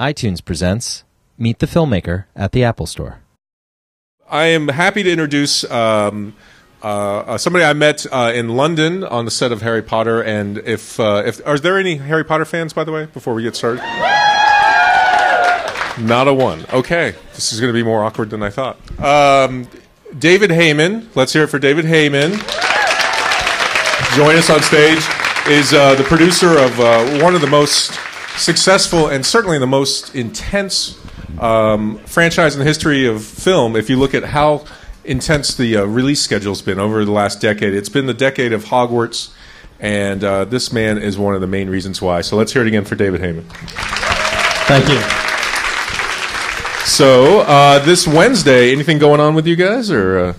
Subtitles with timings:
[0.00, 1.04] iTunes presents
[1.38, 3.20] Meet the Filmmaker at the Apple Store.
[4.28, 6.34] I am happy to introduce um,
[6.82, 10.20] uh, uh, somebody I met uh, in London on the set of Harry Potter.
[10.20, 13.44] And if, uh, if are there any Harry Potter fans, by the way, before we
[13.44, 13.82] get started?
[16.00, 16.66] Not a one.
[16.72, 18.78] Okay, this is going to be more awkward than I thought.
[18.98, 19.68] Um,
[20.18, 21.06] David Heyman.
[21.14, 22.32] Let's hear it for David Heyman.
[24.16, 25.04] Join us on stage
[25.46, 27.96] is uh, the producer of uh, one of the most
[28.36, 30.98] successful and certainly the most intense
[31.38, 33.76] um, franchise in the history of film.
[33.76, 34.64] If you look at how
[35.04, 38.64] intense the uh, release schedule's been over the last decade, it's been the decade of
[38.66, 39.32] Hogwarts,
[39.80, 42.20] and uh, this man is one of the main reasons why.
[42.20, 43.44] So let's hear it again for David Heyman.
[44.66, 44.98] Thank you.
[46.86, 50.32] So uh, this Wednesday, anything going on with you guys, or uh,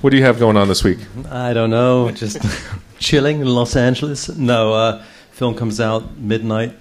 [0.00, 0.98] what do you have going on this week?
[1.30, 2.38] I don't know, just
[2.98, 4.28] chilling in Los Angeles.
[4.28, 6.74] No, uh, film comes out midnight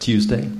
[0.00, 0.50] Tuesday.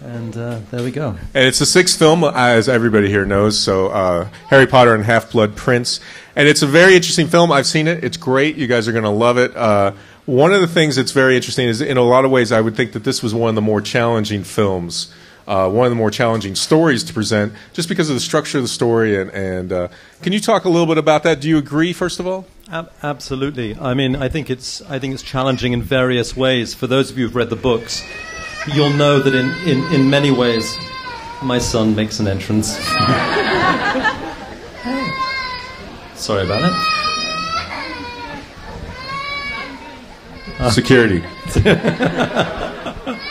[0.00, 1.16] And uh, there we go.
[1.34, 3.58] And it's the sixth film, as everybody here knows.
[3.58, 5.98] So, uh, Harry Potter and Half Blood Prince,
[6.36, 7.50] and it's a very interesting film.
[7.50, 8.54] I've seen it; it's great.
[8.54, 9.56] You guys are going to love it.
[9.56, 9.92] Uh,
[10.24, 12.76] one of the things that's very interesting is, in a lot of ways, I would
[12.76, 15.12] think that this was one of the more challenging films.
[15.48, 18.64] Uh, one of the more challenging stories to present, just because of the structure of
[18.64, 19.18] the story.
[19.18, 19.88] And, and uh,
[20.20, 21.40] can you talk a little bit about that?
[21.40, 22.44] Do you agree, first of all?
[22.70, 23.74] Ab- absolutely.
[23.74, 26.74] I mean, I think it's I think it's challenging in various ways.
[26.74, 28.04] For those of you who've read the books,
[28.74, 30.76] you'll know that in, in, in many ways,
[31.42, 32.76] my son makes an entrance.
[36.14, 36.74] Sorry about that.
[40.72, 41.24] Security.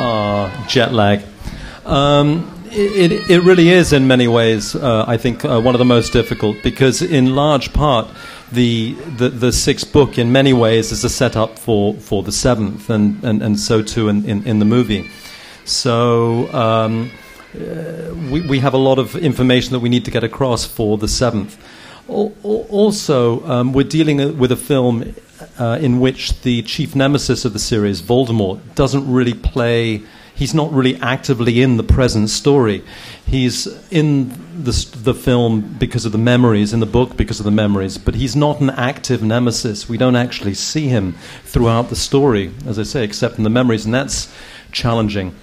[0.00, 1.22] Ah, jet lag.
[1.84, 5.84] Um, it, it, really is, in many ways, uh, I think, uh, one of the
[5.84, 8.06] most difficult because, in large part,
[8.52, 12.88] the, the, the sixth book, in many ways, is a setup for, for the seventh,
[12.90, 15.10] and, and, and so too in, in, in the movie.
[15.64, 17.10] So um,
[17.54, 20.96] uh, we, we have a lot of information that we need to get across for
[20.96, 21.58] the seventh.
[22.08, 25.12] Al- al- Also, um, we're dealing with a film
[25.58, 30.02] uh, in which the chief nemesis of the series, Voldemort, doesn't really play.
[30.34, 32.84] He's not really actively in the present story.
[33.26, 34.28] He's in
[34.62, 34.72] the,
[35.02, 38.36] the film because of the memories, in the book because of the memories, but he's
[38.36, 39.88] not an active nemesis.
[39.88, 43.84] We don't actually see him throughout the story, as I say, except in the memories,
[43.84, 44.32] and that's
[44.70, 45.34] challenging.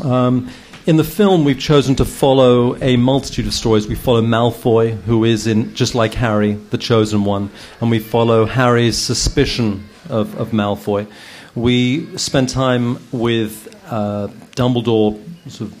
[0.00, 0.50] Um,
[0.86, 3.86] in the film, we've chosen to follow a multitude of stories.
[3.86, 7.50] We follow Malfoy, who is in just like Harry, the chosen one,
[7.80, 11.06] and we follow Harry's suspicion of, of Malfoy.
[11.54, 15.78] We spend time with uh, Dumbledore, sort of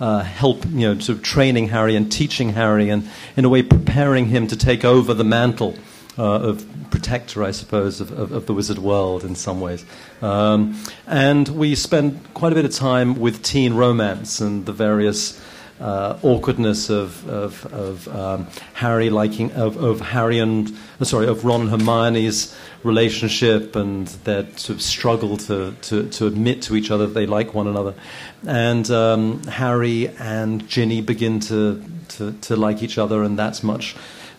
[0.00, 3.62] uh, help, you know, sort of training Harry and teaching Harry, and in a way
[3.62, 5.76] preparing him to take over the mantle
[6.18, 9.84] uh, of protector, I suppose, of, of, of the wizard world in some ways.
[10.20, 15.40] Um, and we spend quite a bit of time with teen romance and the various
[15.80, 21.44] uh, awkwardness of, of, of um, Harry liking of, of Harry and uh, sorry of
[21.44, 26.92] Ron and Hermione's relationship and their sort of struggle to, to, to admit to each
[26.92, 27.94] other that they like one another,
[28.46, 33.96] and um, Harry and Ginny begin to, to, to like each other, and that's much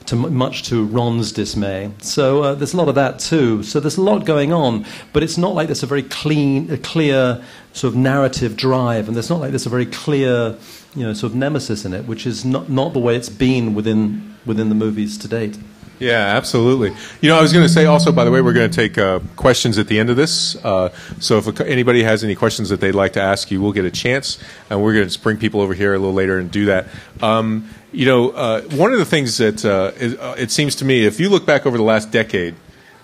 [0.07, 1.91] to much to Ron's dismay.
[1.99, 3.63] So uh, there's a lot of that too.
[3.63, 6.77] So there's a lot going on, but it's not like there's a very clean, a
[6.77, 7.43] clear
[7.73, 10.57] sort of narrative drive, and there's not like there's a very clear,
[10.95, 13.73] you know, sort of nemesis in it, which is not not the way it's been
[13.73, 15.57] within within the movies to date.
[16.03, 16.93] Yeah, absolutely.
[17.21, 18.97] You know, I was going to say also, by the way, we're going to take
[18.97, 20.57] uh, questions at the end of this.
[20.57, 20.89] Uh,
[21.21, 23.91] so if anybody has any questions that they'd like to ask you, we'll get a
[23.91, 24.37] chance,
[24.69, 26.87] and we're going to bring people over here a little later and do that.
[27.21, 30.85] Um, you know, uh, one of the things that uh, is, uh, it seems to
[30.85, 32.55] me, if you look back over the last decade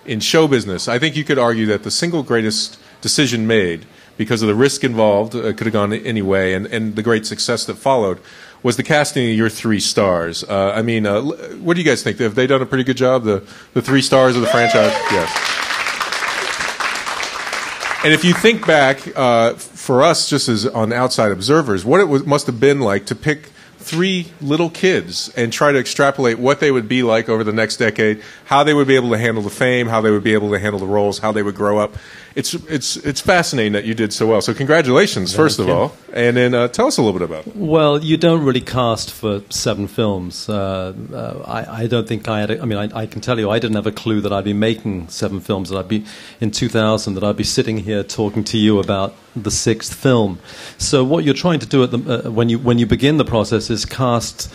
[0.04, 3.86] in show business, I think you could argue that the single greatest decision made,
[4.18, 7.24] because of the risk involved, uh, could have gone any way, and, and the great
[7.24, 8.20] success that followed,
[8.62, 10.44] was the casting of your three stars.
[10.44, 12.18] Uh, I mean, uh, what do you guys think?
[12.18, 13.24] Have they done a pretty good job?
[13.24, 13.42] The
[13.74, 15.50] the three stars of the franchise, yes.
[18.02, 22.08] And if you think back, uh, for us, just as on outside observers, what it
[22.08, 26.60] was, must have been like to pick three little kids and try to extrapolate what
[26.60, 29.42] they would be like over the next decade, how they would be able to handle
[29.42, 31.78] the fame, how they would be able to handle the roles, how they would grow
[31.78, 31.94] up.
[32.34, 34.40] It's it's it's fascinating that you did so well.
[34.40, 35.72] So congratulations, first of you.
[35.72, 37.56] all, and then uh, tell us a little bit about it.
[37.56, 40.48] Well, you don't really cast for seven films.
[40.48, 42.50] Uh, uh, I, I don't think I had.
[42.52, 44.44] A, I mean, I, I can tell you, I didn't have a clue that I'd
[44.44, 45.70] be making seven films.
[45.70, 46.04] That I'd be
[46.40, 47.14] in 2000.
[47.14, 50.38] That I'd be sitting here talking to you about the sixth film.
[50.78, 53.24] So what you're trying to do at the, uh, when you when you begin the
[53.24, 54.52] process is cast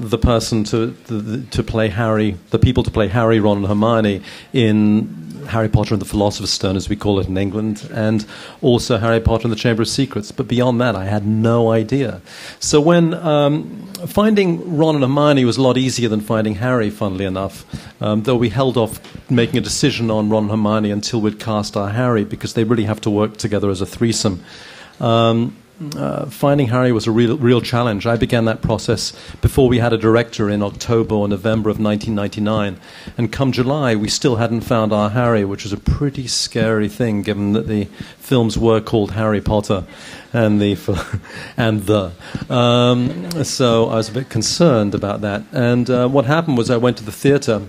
[0.00, 4.22] the person to the, to play Harry, the people to play Harry, Ron, and Hermione
[4.52, 8.24] in Harry Potter and the Philosopher's Stone, as we call it in England, and
[8.60, 10.32] also Harry Potter and the Chamber of Secrets.
[10.32, 12.20] But beyond that, I had no idea.
[12.60, 17.24] So when um, finding Ron and Hermione was a lot easier than finding Harry, funnily
[17.24, 17.64] enough,
[18.00, 19.00] um, though we held off
[19.30, 22.84] making a decision on Ron and Hermione until we'd cast our Harry because they really
[22.84, 24.44] have to work together as a threesome.
[25.00, 25.56] Um,
[25.96, 28.06] uh, finding Harry was a real, real challenge.
[28.06, 32.80] I began that process before we had a director in October or November of 1999.
[33.18, 37.22] And come July, we still hadn't found our Harry, which was a pretty scary thing
[37.22, 37.84] given that the
[38.18, 39.84] films were called Harry Potter
[40.32, 40.72] and the.
[41.56, 42.12] and the.
[42.48, 45.42] Um, so I was a bit concerned about that.
[45.52, 47.62] And uh, what happened was I went to the theatre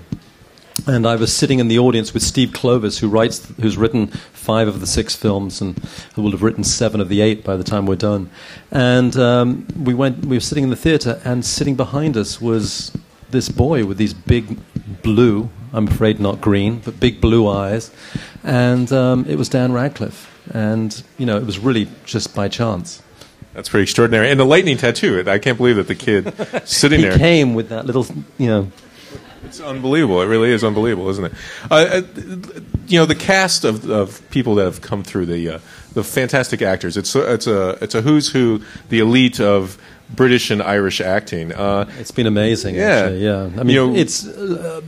[0.88, 4.68] and I was sitting in the audience with Steve Kloves, who writes, who's written five
[4.68, 5.77] of the six films, and
[6.15, 8.30] who will have written seven of the eight by the time we're done.
[8.71, 12.91] And um, we went, we were sitting in the theatre, and sitting behind us was
[13.31, 14.59] this boy with these big
[15.01, 17.91] blue, I'm afraid not green, but big blue eyes,
[18.44, 20.29] and um, it was Dan Radcliffe.
[20.53, 23.01] And you know, it was really just by chance.
[23.53, 24.29] That's pretty extraordinary.
[24.29, 25.24] And the lightning tattoo.
[25.27, 26.33] I can't believe that the kid
[26.68, 27.18] sitting he there.
[27.18, 28.06] came with that little,
[28.38, 28.71] you know,
[29.45, 30.22] It's unbelievable.
[30.22, 31.34] It really is unbelievable, isn't it?
[31.69, 32.01] Uh, uh,
[32.88, 35.60] you know, the cast of, of people that have come through the uh,
[35.94, 36.98] the fantastic actors.
[36.98, 39.78] It's a, it's a it's a who's who, the elite of
[40.16, 41.51] British and Irish acting.
[41.54, 42.84] Uh, It's been amazing, Yeah.
[42.84, 43.24] actually.
[43.24, 44.81] Yeah, I mean, You know- it's uh,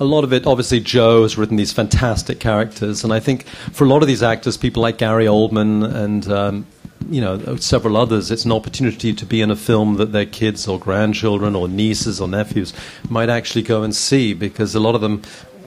[0.00, 0.46] a lot of it.
[0.46, 4.22] Obviously, Jo has written these fantastic characters, and I think for a lot of these
[4.22, 6.66] actors, people like Gary Oldman and um,
[7.08, 10.68] you know several others, it's an opportunity to be in a film that their kids
[10.68, 12.72] or grandchildren or nieces or nephews
[13.08, 15.22] might actually go and see, because a lot of them.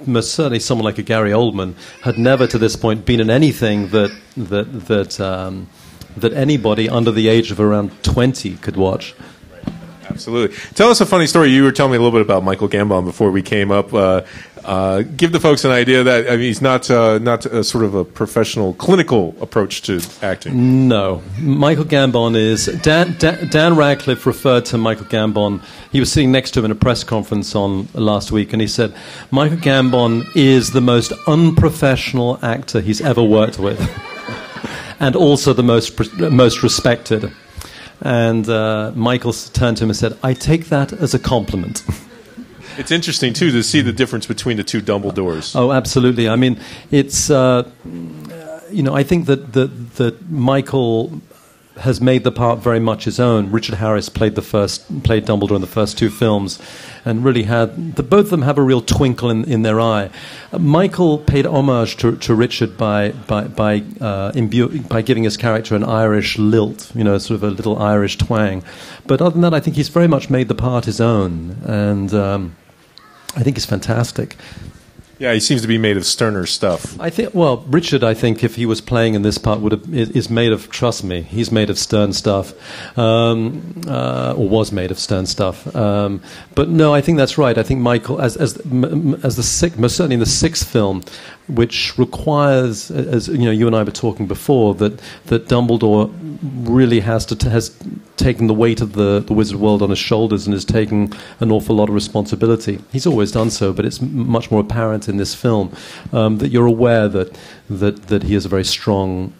[0.05, 1.73] Most certainly, someone like a Gary Oldman
[2.03, 5.67] had never, to this point, been in anything that that that um,
[6.15, 9.15] that anybody under the age of around twenty could watch.
[10.09, 10.55] Absolutely.
[10.73, 11.49] Tell us a funny story.
[11.49, 13.93] You were telling me a little bit about Michael Gambon before we came up.
[13.93, 14.21] Uh,
[14.67, 17.85] uh, give the folks an idea that I mean, he's not uh, not a sort
[17.85, 20.89] of a professional clinical approach to acting.
[20.89, 25.63] No, Michael Gambon is Dan, Dan, Dan Radcliffe referred to Michael Gambon.
[25.93, 28.67] He was sitting next to him in a press conference on last week, and he
[28.67, 28.93] said
[29.31, 33.79] Michael Gambon is the most unprofessional actor he's ever worked with,
[34.99, 37.31] and also the most most respected.
[38.01, 41.83] And uh, Michael turned to him and said, "I take that as a compliment."
[42.77, 45.55] It's interesting too to see the difference between the two Dumbledores.
[45.55, 46.29] Oh, absolutely.
[46.29, 46.59] I mean,
[46.91, 47.63] it's uh,
[48.69, 51.21] you know, I think that that that Michael
[51.79, 53.51] has made the part very much his own.
[53.51, 56.59] Richard Harris played the first played Dumbledore in the first two films,
[57.05, 60.09] and really had the, both of them have a real twinkle in, in their eye.
[60.51, 65.37] Uh, Michael paid homage to, to Richard by by by uh, imbu- by giving his
[65.37, 68.63] character an Irish lilt, you know, sort of a little Irish twang.
[69.05, 72.13] But other than that, I think he's very much made the part his own, and.
[72.13, 72.55] Um,
[73.35, 74.35] I think he's fantastic.
[75.19, 76.99] Yeah, he seems to be made of sterner stuff.
[76.99, 77.33] I think.
[77.33, 80.51] Well, Richard, I think if he was playing in this part, would have is, made
[80.51, 80.69] of.
[80.69, 82.53] Trust me, he's made of stern stuff,
[82.97, 85.75] um, uh, or was made of stern stuff.
[85.75, 86.21] Um,
[86.53, 87.57] but no, I think that's right.
[87.57, 88.57] I think Michael, as as
[89.23, 91.03] as the sixth, most certainly in the sixth film,
[91.47, 96.11] which requires, as you know, you and I were talking before, that that Dumbledore
[96.41, 97.75] really has to t- has
[98.17, 101.51] taken the weight of the, the wizard world on his shoulders and has taken an
[101.51, 102.79] awful lot of responsibility.
[102.91, 105.71] He's always done so, but it's m- much more apparent in this film
[106.11, 107.39] um, that you're aware that,
[107.69, 109.33] that, that he is a very strong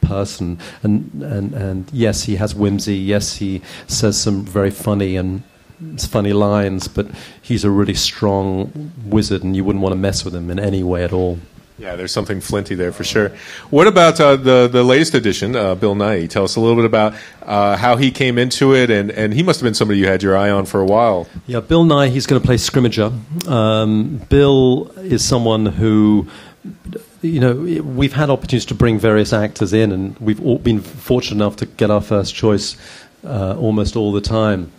[0.00, 0.58] person.
[0.82, 2.96] And, and, and yes, he has whimsy.
[2.96, 5.42] Yes, he says some very funny and
[6.06, 7.06] funny lines, but
[7.42, 10.82] he's a really strong wizard, and you wouldn't want to mess with him in any
[10.82, 11.38] way at all.
[11.76, 13.30] Yeah, there's something flinty there for sure.
[13.70, 16.30] What about uh, the the latest edition, uh, Bill Nighy?
[16.30, 19.42] Tell us a little bit about uh, how he came into it, and, and he
[19.42, 21.26] must have been somebody you had your eye on for a while.
[21.48, 23.48] Yeah, Bill Nighy, he's going to play Scrimgeour.
[23.48, 26.28] Um, Bill is someone who,
[27.22, 31.42] you know, we've had opportunities to bring various actors in, and we've all been fortunate
[31.42, 32.76] enough to get our first choice
[33.24, 34.70] uh, almost all the time.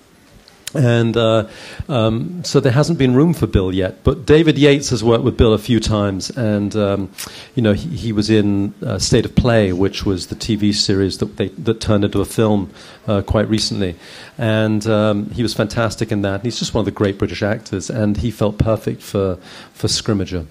[0.76, 1.48] And uh,
[1.88, 4.04] um, so there hasn't been room for Bill yet.
[4.04, 7.12] But David Yates has worked with Bill a few times, and um,
[7.56, 11.18] you know he, he was in uh, State of Play, which was the TV series
[11.20, 12.72] that they, that turned into a film
[13.08, 13.96] uh, quite recently,
[14.38, 16.36] and um, he was fantastic in that.
[16.36, 19.38] And he's just one of the great British actors, and he felt perfect for
[19.74, 20.46] for Scrimgeour.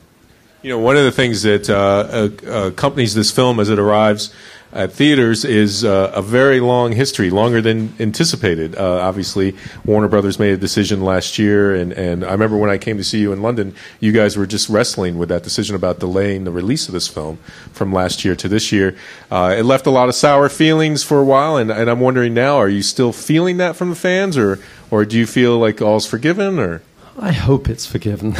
[0.62, 4.32] You know, one of the things that uh, uh, accompanies this film as it arrives
[4.74, 8.76] at theaters is uh, a very long history, longer than anticipated.
[8.76, 9.54] Uh, obviously,
[9.84, 13.04] Warner Brothers made a decision last year, and, and I remember when I came to
[13.04, 16.50] see you in London, you guys were just wrestling with that decision about delaying the
[16.50, 17.36] release of this film
[17.72, 18.96] from last year to this year.
[19.30, 22.34] Uh, it left a lot of sour feelings for a while, and, and I'm wondering
[22.34, 24.58] now, are you still feeling that from the fans, or
[24.90, 26.82] or do you feel like all's forgiven, or?
[27.18, 28.34] I hope it's forgiven.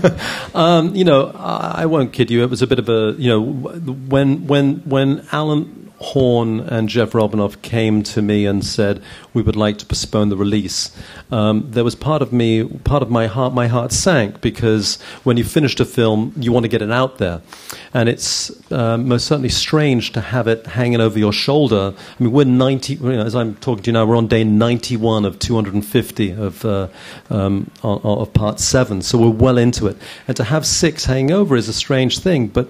[0.54, 2.42] um, you know, I, I won't kid you.
[2.42, 7.10] It was a bit of a, you know, when when when Alan Horn and Jeff
[7.10, 9.02] Robinov came to me and said
[9.34, 10.96] we would like to postpone the release.
[11.32, 15.36] Um, there was part of me, part of my heart, my heart sank because when
[15.36, 17.42] you finished a film, you want to get it out there,
[17.92, 21.94] and it's uh, most certainly strange to have it hanging over your shoulder.
[21.96, 22.94] I mean, we're ninety.
[22.94, 25.74] You know, as I'm talking to you now, we're on day ninety-one of two hundred
[25.74, 26.88] and fifty of uh,
[27.28, 29.96] um, of part seven, so we're well into it.
[30.28, 32.68] And to have six hanging over is a strange thing, but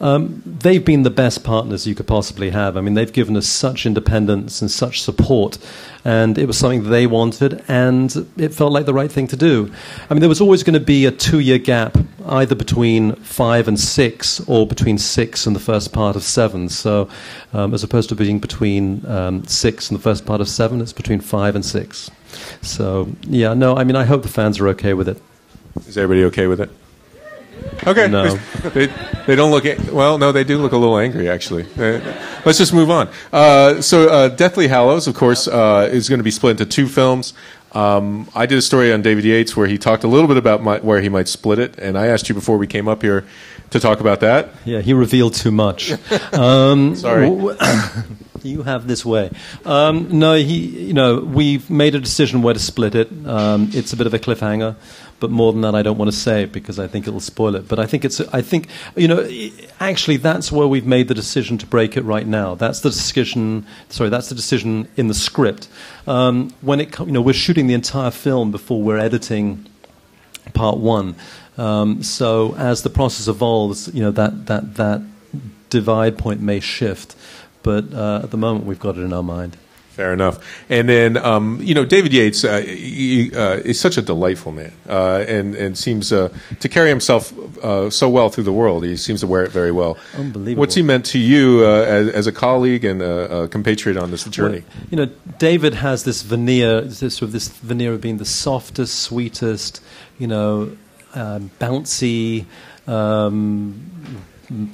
[0.00, 2.61] um, they've been the best partners you could possibly have.
[2.62, 5.58] I mean, they've given us such independence and such support,
[6.04, 9.72] and it was something they wanted, and it felt like the right thing to do.
[10.08, 13.68] I mean, there was always going to be a two year gap, either between five
[13.68, 16.68] and six, or between six and the first part of seven.
[16.68, 17.08] So,
[17.52, 20.92] um, as opposed to being between um, six and the first part of seven, it's
[20.92, 22.10] between five and six.
[22.62, 25.20] So, yeah, no, I mean, I hope the fans are okay with it.
[25.86, 26.70] Is everybody okay with it?
[27.86, 28.08] Okay.
[28.08, 28.36] No.
[28.74, 28.86] They,
[29.26, 31.64] they don't look, well, no, they do look a little angry, actually.
[31.76, 32.00] Uh,
[32.44, 33.08] let's just move on.
[33.32, 36.86] Uh, so, uh, Deathly Hallows, of course, uh, is going to be split into two
[36.86, 37.34] films.
[37.72, 40.62] Um, I did a story on David Yates where he talked a little bit about
[40.62, 43.24] my, where he might split it, and I asked you before we came up here
[43.70, 44.50] to talk about that.
[44.64, 45.92] Yeah, he revealed too much.
[46.32, 47.28] Um, Sorry.
[48.42, 49.30] you have this way.
[49.64, 50.86] Um, no, he.
[50.86, 53.08] You know, we've made a decision where to split it.
[53.26, 54.76] Um, it's a bit of a cliffhanger,
[55.22, 57.68] but more than that, I don't want to say because I think it'll spoil it.
[57.68, 58.20] But I think it's.
[58.20, 59.24] I think you know.
[59.78, 62.56] Actually, that's where we've made the decision to break it right now.
[62.56, 63.64] That's the decision.
[63.88, 65.68] Sorry, that's the decision in the script.
[66.08, 69.64] Um, when it, you know, we're shooting the entire film before we're editing
[70.54, 71.14] part one.
[71.56, 75.02] Um, so as the process evolves, you know that that that
[75.70, 77.14] divide point may shift,
[77.62, 79.56] but uh, at the moment we've got it in our mind.
[79.92, 80.42] Fair enough.
[80.70, 84.72] And then, um, you know, David Yates uh, he, uh, is such a delightful man,
[84.88, 86.30] uh, and and seems uh,
[86.60, 88.84] to carry himself uh, so well through the world.
[88.84, 89.98] He seems to wear it very well.
[90.16, 90.60] Unbelievable.
[90.60, 94.10] What's he meant to you uh, as, as a colleague and a, a compatriot on
[94.10, 94.60] this journey?
[94.60, 98.24] Well, you know, David has this veneer, this sort of this veneer of being the
[98.24, 99.82] softest, sweetest,
[100.18, 100.74] you know,
[101.14, 102.46] um, bouncy.
[102.86, 103.90] Um,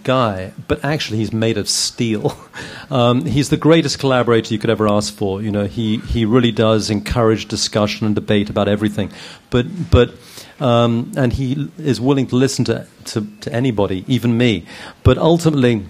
[0.03, 2.37] guy, but actually he's made of steel.
[2.91, 5.43] Um, he's the greatest collaborator you could ever ask for.
[5.43, 9.13] You know, he, he really does encourage discussion and debate about everything.
[9.51, 10.15] But but
[10.59, 14.67] um, and he is willing to listen to, to, to anybody, even me.
[15.03, 15.87] But ultimately.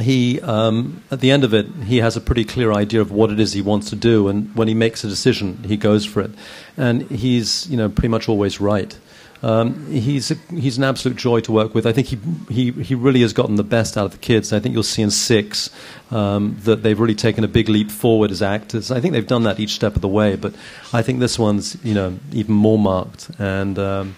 [0.00, 3.30] He, um, at the end of it, he has a pretty clear idea of what
[3.30, 6.20] it is he wants to do, and when he makes a decision, he goes for
[6.20, 6.32] it.
[6.76, 8.98] And he's, you know, pretty much always right.
[9.44, 11.84] Um, he's a, he's an absolute joy to work with.
[11.84, 14.54] I think he, he he really has gotten the best out of the kids.
[14.54, 15.68] I think you'll see in six
[16.10, 18.90] um, that they've really taken a big leap forward as actors.
[18.90, 20.54] I think they've done that each step of the way, but
[20.94, 23.30] I think this one's you know even more marked.
[23.38, 24.16] And um,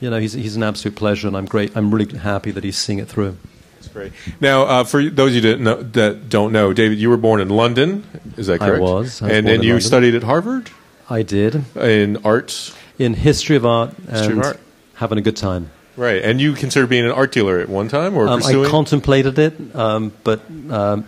[0.00, 1.76] you know he's he's an absolute pleasure, and I'm great.
[1.76, 3.36] I'm really happy that he's seeing it through.
[3.74, 4.12] That's great.
[4.40, 7.42] Now, uh, for those of you that, know, that don't know, David, you were born
[7.42, 8.02] in London.
[8.38, 8.82] Is that I correct?
[8.82, 9.20] was.
[9.20, 9.80] I was and then you London.
[9.86, 10.70] studied at Harvard
[11.10, 12.72] I did in art.
[12.98, 14.60] In history of art History of and art.
[14.94, 15.70] having a good time.
[15.96, 18.68] Right, and you consider being an art dealer at one time, or Um, pursuing I
[18.68, 21.06] contemplated it, um, but um,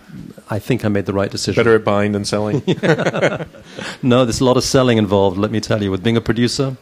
[0.49, 1.59] I think I made the right decision.
[1.61, 2.63] better at buying than selling.
[4.03, 5.39] No, there's a lot of selling involved.
[5.39, 6.77] Let me tell you, with being a producer,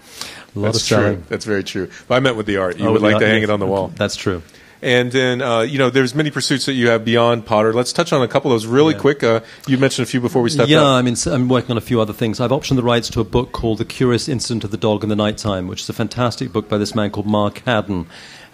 [0.55, 1.15] a lot That's of selling.
[1.17, 1.25] true.
[1.29, 1.89] That's very true.
[2.09, 2.79] But I meant with the art.
[2.79, 3.49] You Oh, would like art- to hang yes.
[3.49, 3.91] it on the wall.
[3.97, 4.43] That's true.
[4.85, 7.73] And then, uh, you know, there's many pursuits that you have beyond Potter.
[7.73, 9.01] Let's touch on a couple of those really Yeah.
[9.01, 9.25] quick.
[9.25, 10.99] Uh, you mentioned a few before we stepped yeah, up.
[10.99, 12.39] I mean, I'm working on a few other things.
[12.39, 15.09] I've optioned the rights to a book called The Curious Incident of the Dog in
[15.09, 18.05] the Nighttime, which is a fantastic book by this man called Mark Haddon.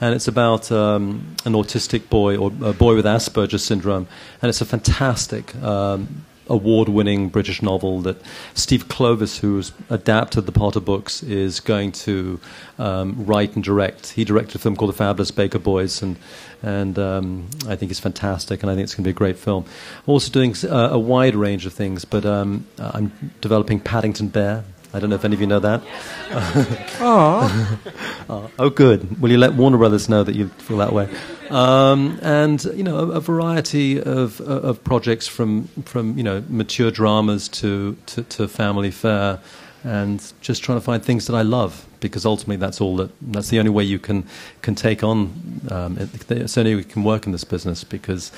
[0.01, 4.07] And it's about um, an autistic boy or a boy with Asperger's syndrome.
[4.41, 8.21] And it's a fantastic um, award winning British novel that
[8.55, 12.39] Steve Kloves, who's adapted the Potter books, is going to
[12.79, 14.11] um, write and direct.
[14.11, 16.17] He directed a film called The Fabulous Baker Boys, and,
[16.63, 19.39] and um, I think it's fantastic, and I think it's going to be a great
[19.39, 19.65] film.
[20.07, 24.65] I'm also doing uh, a wide range of things, but um, I'm developing Paddington Bear.
[24.93, 25.83] I don't know if any of you know that.
[28.31, 29.21] Oh, oh, good.
[29.21, 31.09] Will you let Warner Brothers know that you feel that way?
[31.51, 36.93] Um, and you know, a, a variety of, of projects from from you know mature
[36.93, 39.41] dramas to, to, to family fare,
[39.83, 43.49] and just trying to find things that I love because ultimately that's all that that's
[43.49, 44.27] the only way you can
[44.63, 45.61] can take on.
[45.71, 48.31] Um, it, it's the only way you can work in this business because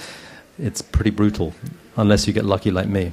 [0.58, 1.52] it's pretty brutal
[1.96, 3.12] unless you get lucky like me.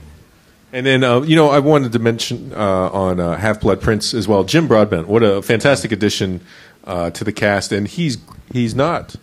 [0.72, 4.14] And then, uh, you know, I wanted to mention uh, on uh, Half Blood Prince
[4.14, 5.08] as well, Jim Broadbent.
[5.08, 6.42] What a fantastic addition
[6.84, 8.18] uh, to the cast, and he's
[8.52, 9.16] he's not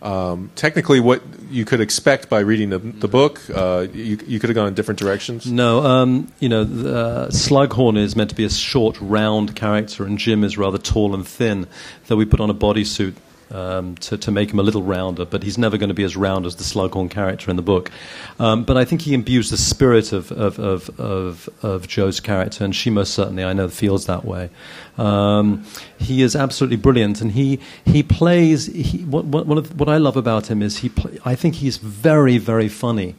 [0.00, 3.40] um, technically what you could expect by reading the, the book.
[3.52, 5.50] Uh, you, you could have gone in different directions.
[5.50, 10.04] No, um, you know, the, uh, Slughorn is meant to be a short, round character,
[10.04, 11.66] and Jim is rather tall and thin.
[12.06, 13.14] Though we put on a bodysuit
[13.50, 16.16] um, to, to make him a little rounder, but he's never going to be as
[16.16, 17.90] round as the Slughorn character in the book.
[18.38, 22.64] Um, but I think he imbues the spirit of, of, of, of, of Jo's character,
[22.64, 24.50] and she most certainly, I know, feels that way.
[24.98, 25.64] Um,
[25.98, 28.66] he is absolutely brilliant, and he, he plays.
[28.66, 30.90] He, what, what, what I love about him is he.
[31.24, 33.14] I think he's very, very funny,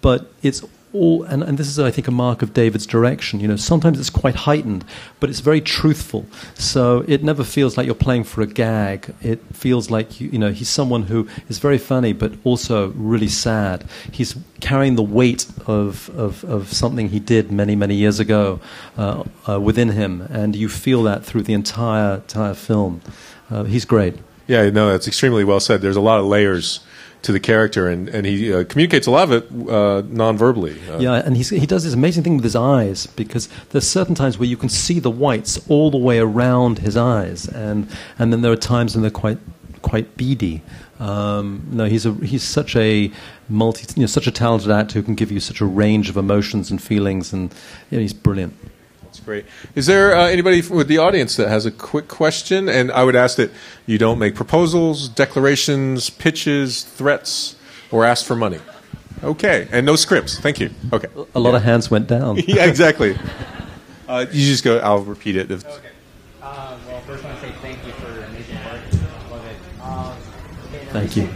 [0.00, 0.62] but it's
[0.94, 3.40] all, and, and this is, I think, a mark of David's direction.
[3.40, 4.84] You know, sometimes it's quite heightened,
[5.20, 6.26] but it's very truthful.
[6.54, 9.14] So it never feels like you're playing for a gag.
[9.20, 13.28] It feels like you, you know he's someone who is very funny, but also really
[13.28, 13.84] sad.
[14.12, 18.60] He's carrying the weight of of, of something he did many many years ago
[18.96, 23.00] uh, uh, within him, and you feel that through the entire entire film.
[23.50, 24.14] Uh, he's great.
[24.46, 25.80] Yeah, no, that's extremely well said.
[25.80, 26.83] There's a lot of layers
[27.24, 30.76] to the character, and, and he uh, communicates a lot of it uh, non-verbally.
[30.88, 34.38] Uh, yeah, and he does this amazing thing with his eyes because there's certain times
[34.38, 37.88] where you can see the whites all the way around his eyes, and
[38.18, 39.38] and then there are times when they're quite
[39.82, 40.62] quite beady.
[41.00, 43.10] Um, no, he's a he's such a
[43.48, 46.16] multi, you know, such a talented actor who can give you such a range of
[46.16, 47.52] emotions and feelings, and
[47.90, 48.54] you know, he's brilliant.
[49.24, 49.46] That's great.
[49.74, 52.68] Is there uh, anybody with the audience that has a quick question?
[52.68, 53.50] And I would ask that
[53.86, 57.56] you don't make proposals, declarations, pitches, threats,
[57.90, 58.58] or ask for money.
[59.22, 60.38] Okay, and no scripts.
[60.38, 60.70] Thank you.
[60.92, 61.08] Okay.
[61.34, 61.56] A lot yeah.
[61.56, 62.36] of hands went down.
[62.46, 63.16] yeah, exactly.
[64.06, 64.76] Uh, you just go.
[64.80, 65.50] I'll repeat it.
[65.50, 65.66] Okay.
[66.42, 68.82] Uh, well, first I want to say thank you for amazing work.
[69.30, 69.82] Love it.
[69.82, 70.12] Um,
[70.92, 71.26] thank you.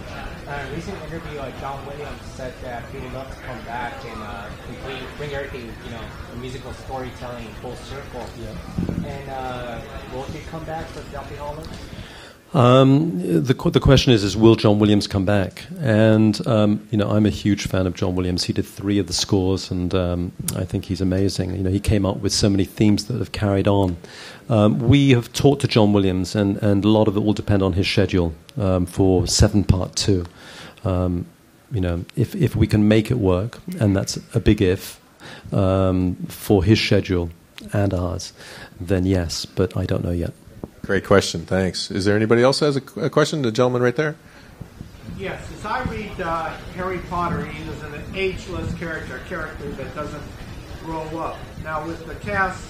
[0.49, 4.23] Uh, recent interview, uh, John Williams said that he would love to come back and
[4.23, 6.01] uh, complete, bring everything, you know,
[6.41, 8.27] musical storytelling full circle.
[8.41, 9.07] Yeah.
[9.07, 9.81] And uh,
[10.13, 11.69] will he come back for Deathly Hallows?
[12.55, 15.67] Um, the the question is is will John Williams come back?
[15.81, 18.45] And um, you know I'm a huge fan of John Williams.
[18.45, 21.55] He did three of the scores, and um, I think he's amazing.
[21.55, 23.97] You know he came up with so many themes that have carried on.
[24.49, 27.63] Um, we have talked to John Williams, and, and a lot of it will depend
[27.63, 30.25] on his schedule um, for Seven Part Two.
[30.85, 31.27] Um,
[31.71, 34.99] you know, if, if we can make it work, and that's a big if,
[35.53, 37.31] um, for his schedule
[37.73, 38.33] and ours,
[38.81, 40.33] then yes, but I don't know yet.
[40.83, 41.91] Great question, thanks.
[41.91, 43.43] Is there anybody else has a, a question?
[43.43, 44.17] The gentleman right there.
[45.19, 49.95] Yes, as I read uh, Harry Potter, he is an ageless character, a character that
[49.95, 50.23] doesn't
[50.85, 51.37] grow up.
[51.65, 52.65] Now, with the cast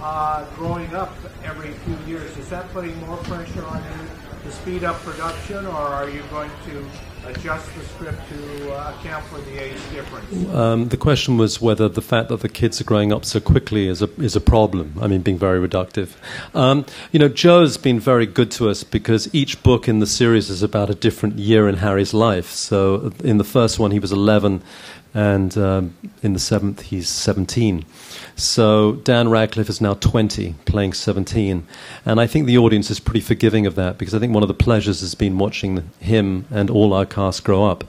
[0.00, 4.08] uh, growing up every few years, is that putting more pressure on you
[4.44, 6.84] to speed up production, or are you going to
[7.26, 10.48] adjust the script to uh, account for the age difference?
[10.54, 13.88] Um, the question was whether the fact that the kids are growing up so quickly
[13.88, 14.94] is a is a problem.
[15.00, 16.10] I mean, being very reductive.
[16.54, 20.50] Um, you know, Jo's been very good to us because each book in the series
[20.50, 22.50] is about a different year in Harry's life.
[22.50, 24.62] So, in the first one, he was 11,
[25.14, 27.84] and um, in the seventh, he's 17.
[28.36, 31.66] So Dan Radcliffe is now 20, playing 17.
[32.04, 34.48] And I think the audience is pretty forgiving of that because I think one of
[34.48, 37.84] the pleasures has been watching him and all our cast grow up.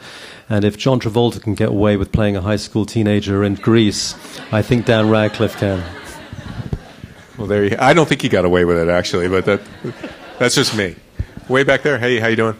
[0.47, 4.13] And if John Travolta can get away with playing a high school teenager in Grease,
[4.51, 5.83] I think Dan Radcliffe can.
[7.37, 9.61] Well, there you, I don't think he got away with it actually, but that,
[10.37, 10.95] that's just me.
[11.49, 11.97] Way back there.
[11.97, 12.57] Hey, how you doing?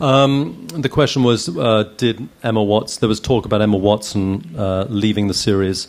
[0.00, 3.00] Um, the question was, uh, did Emma Watson?
[3.00, 5.88] There was talk about Emma Watson uh, leaving the series,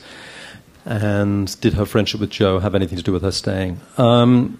[0.85, 3.79] and did her friendship with Jo have anything to do with her staying?
[3.97, 4.59] Um,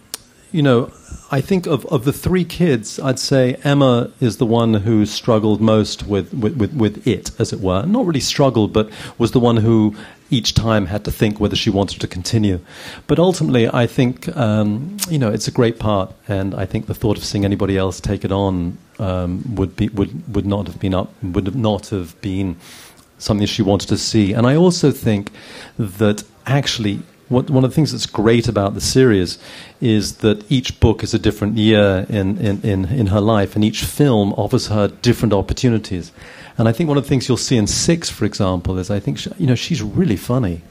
[0.52, 0.92] you know,
[1.30, 5.60] I think of, of the three kids, I'd say Emma is the one who struggled
[5.60, 7.86] most with, with, with, with, it, as it were.
[7.86, 9.96] Not really struggled, but was the one who
[10.30, 12.60] each time had to think whether she wanted to continue.
[13.08, 16.94] But ultimately, I think, um, you know, it's a great part, and I think the
[16.94, 20.80] thought of seeing anybody else take it on um, would, be, would, would not have
[20.80, 22.58] been up, would not have been
[23.18, 24.34] something she wanted to see.
[24.34, 25.32] And I also think
[25.78, 29.38] that actually what, one of the things that's great about the series
[29.82, 33.66] is that each book is a different year in, in, in, in her life, and
[33.66, 36.12] each film offers her different opportunities.
[36.58, 39.00] And I think one of the things you'll see in Six, for example, is I
[39.00, 40.62] think she, you know she's really funny,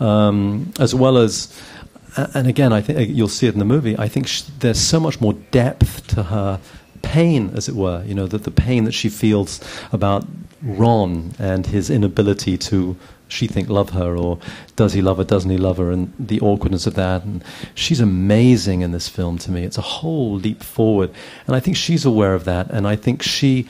[0.00, 1.58] um, as well as,
[2.34, 3.98] and again I think you'll see it in the movie.
[3.98, 6.60] I think she, there's so much more depth to her
[7.02, 8.04] pain, as it were.
[8.04, 9.60] You know, that the pain that she feels
[9.92, 10.26] about
[10.62, 12.96] Ron and his inability to
[13.32, 14.38] she think love her, or
[14.76, 17.24] does he love her, doesn't he love her, and the awkwardness of that.
[17.24, 17.42] And
[17.74, 19.64] she's amazing in this film to me.
[19.64, 21.10] It's a whole leap forward,
[21.46, 23.66] and I think she's aware of that, and I think she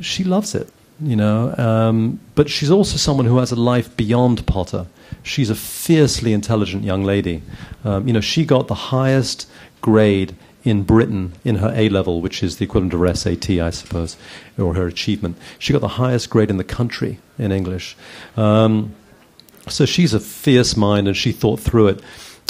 [0.00, 0.68] she loves it,
[1.00, 1.54] you know.
[1.56, 4.86] Um, but she's also someone who has a life beyond Potter.
[5.22, 7.42] She's a fiercely intelligent young lady.
[7.84, 9.48] Um, you know, she got the highest
[9.80, 10.34] grade
[10.66, 14.16] in Britain in her A level, which is the equivalent of her SAT, I suppose,
[14.58, 15.38] or her achievement.
[15.60, 17.96] She got the highest grade in the country in English.
[18.36, 18.94] Um,
[19.68, 22.00] so she's a fierce mind, and she thought through it.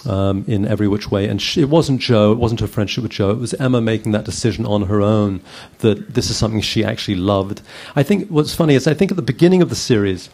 [0.05, 1.27] Um, in every which way.
[1.27, 4.13] And she, it wasn't Jo, it wasn't her friendship with Jo, it was Emma making
[4.13, 5.41] that decision on her own
[5.79, 7.61] that this is something she actually loved.
[7.97, 10.31] I think what's funny is I think at the beginning of the series,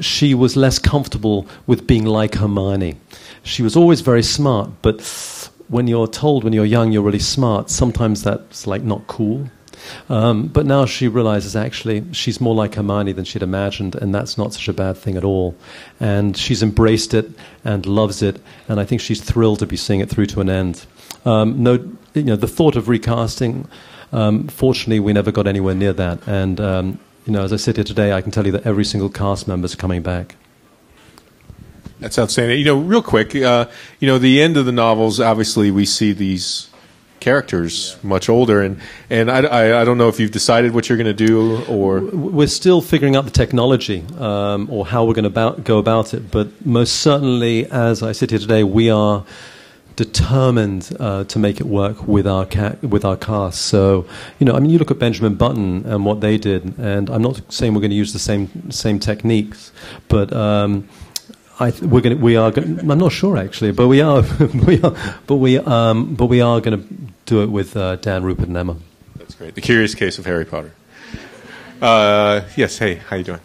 [0.00, 2.96] she was less comfortable with being like Hermione.
[3.42, 5.02] She was always very smart, but
[5.72, 9.48] when you're told when you're young you're really smart, sometimes that's like not cool.
[10.10, 14.36] Um, but now she realizes actually she's more like Hermione than she'd imagined, and that's
[14.36, 15.56] not such a bad thing at all.
[15.98, 17.30] And she's embraced it
[17.64, 20.50] and loves it, and I think she's thrilled to be seeing it through to an
[20.50, 20.84] end.
[21.24, 21.72] Um, no,
[22.12, 23.66] you know, the thought of recasting,
[24.12, 26.28] um, fortunately, we never got anywhere near that.
[26.28, 28.84] And um, you know, as I sit here today, I can tell you that every
[28.84, 30.36] single cast member is coming back.
[32.02, 32.58] That's outstanding.
[32.58, 33.68] You know, real quick, uh,
[34.00, 36.68] you know, the end of the novels, obviously, we see these
[37.20, 40.98] characters much older, and and I, I, I don't know if you've decided what you're
[40.98, 45.22] going to do, or We're still figuring out the technology um, or how we're going
[45.22, 49.24] to about, go about it, but most certainly, as I sit here today, we are
[49.94, 53.62] determined uh, to make it work with our ca- with our cast.
[53.62, 54.06] So,
[54.40, 57.22] you know, I mean, you look at Benjamin Button and what they did, and I'm
[57.22, 59.70] not saying we're going to use the same same techniques,
[60.08, 60.32] but.
[60.32, 60.88] Um,
[61.60, 64.22] I th- we're going we are going I'm not sure actually, but we are
[64.66, 64.94] we are
[65.26, 66.88] but we um, but we are going to
[67.26, 68.76] do it with uh, Dan, Rupert, and Emma.
[69.16, 69.54] that's great.
[69.54, 70.72] The Curious Case of Harry Potter.
[71.80, 72.78] Uh, yes.
[72.78, 73.40] Hey, how you doing?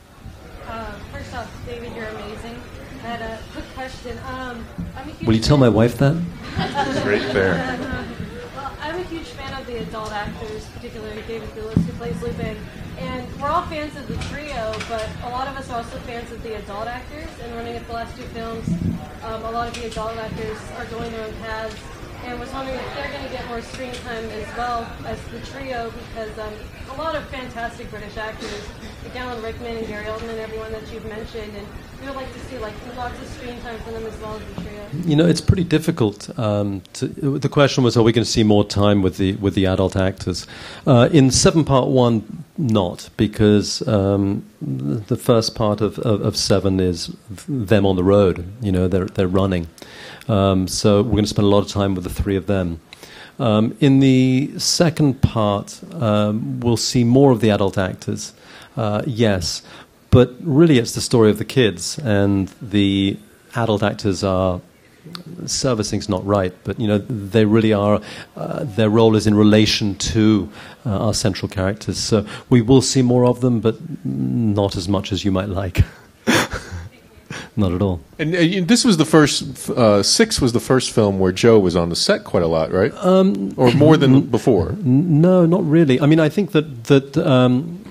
[0.68, 2.56] Uh, first off, David, you're amazing.
[3.04, 4.18] I had a quick question.
[4.30, 4.66] Um,
[4.96, 6.16] I'm a huge Will you tell my fan- wife that?
[7.06, 8.04] Right there.
[8.56, 12.58] Well, I'm a huge fan of the adult actors, particularly David Thewlis, who plays Lupin.
[12.98, 16.32] And we're all fans of the trio, but a lot of us are also fans
[16.32, 17.28] of the adult actors.
[17.58, 18.70] Running at the last two films,
[19.24, 21.97] um, a lot of the adult actors are going their own paths.
[22.28, 25.40] And was wondering if they're going to get more screen time as well as the
[25.40, 26.54] trio, because um,
[26.92, 28.68] a lot of fantastic British actors,
[29.06, 31.66] like Alan Rickman and Gary Oldman, and everyone that you've mentioned, and
[32.02, 34.56] we would like to see like lots of screen time for them as well as
[34.56, 34.88] the trio.
[35.06, 36.38] You know, it's pretty difficult.
[36.38, 39.56] Um, to, the question was, are we going to see more time with the with
[39.56, 40.46] the adult actors?
[40.86, 46.82] Uh, in Seven Part One, not because um, the first part of, of, of Seven
[46.82, 47.16] is
[47.48, 48.52] them on the road.
[48.62, 49.68] You know, they're they're running.
[50.28, 52.80] Um, so we're going to spend a lot of time with the three of them.
[53.40, 58.34] Um, in the second part, um, we'll see more of the adult actors.
[58.76, 59.62] Uh, yes,
[60.10, 63.18] but really, it's the story of the kids, and the
[63.56, 64.62] adult actors are
[65.46, 68.02] servicing's not right, but you know they really are.
[68.36, 70.50] Uh, their role is in relation to
[70.86, 71.98] uh, our central characters.
[71.98, 75.82] So we will see more of them, but not as much as you might like.
[77.58, 78.00] not at all.
[78.20, 79.70] And uh, this was the first.
[79.70, 82.72] Uh, Six was the first film where Jo was on the set quite a lot,
[82.72, 82.94] right?
[83.04, 84.74] Um, or more than before.
[84.84, 86.00] No, not really.
[86.00, 87.84] I mean, I think that that um,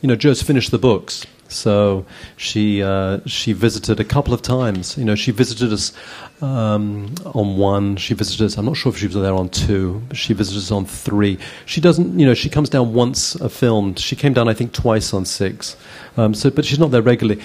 [0.00, 2.06] you know, Jo's finished the books, so
[2.36, 4.96] she uh, she visited a couple of times.
[4.96, 5.92] You know, she visited us
[6.40, 7.96] um, on one.
[7.96, 8.56] She visited us.
[8.56, 11.38] I'm not sure if she was there on two, but she visited us on three.
[11.66, 12.18] She doesn't.
[12.18, 13.94] You know, she comes down once a film.
[13.96, 15.76] She came down, I think, twice on six.
[16.16, 17.42] Um, so, but she's not there regularly.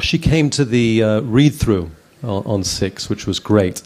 [0.00, 1.90] She came to the uh, read through
[2.22, 3.82] on, on six, which was great.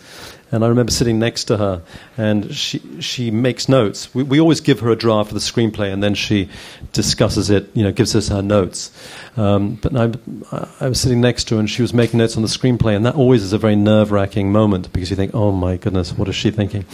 [0.52, 1.82] And I remember sitting next to her,
[2.16, 4.14] and she she makes notes.
[4.14, 6.48] We, we always give her a draft of the screenplay, and then she
[6.92, 7.70] discusses it.
[7.74, 8.92] You know, gives us her notes.
[9.36, 10.12] Um, but I,
[10.78, 13.04] I was sitting next to her, and she was making notes on the screenplay, and
[13.04, 16.28] that always is a very nerve wracking moment because you think, oh my goodness, what
[16.28, 16.84] is she thinking?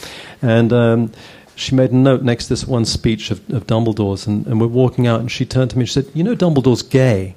[0.41, 1.13] And um,
[1.55, 4.69] she made a note next to this one speech of, of Dumbledore's, and, and we're
[4.69, 7.35] walking out, and she turned to me and she said, "You know, Dumbledore's gay."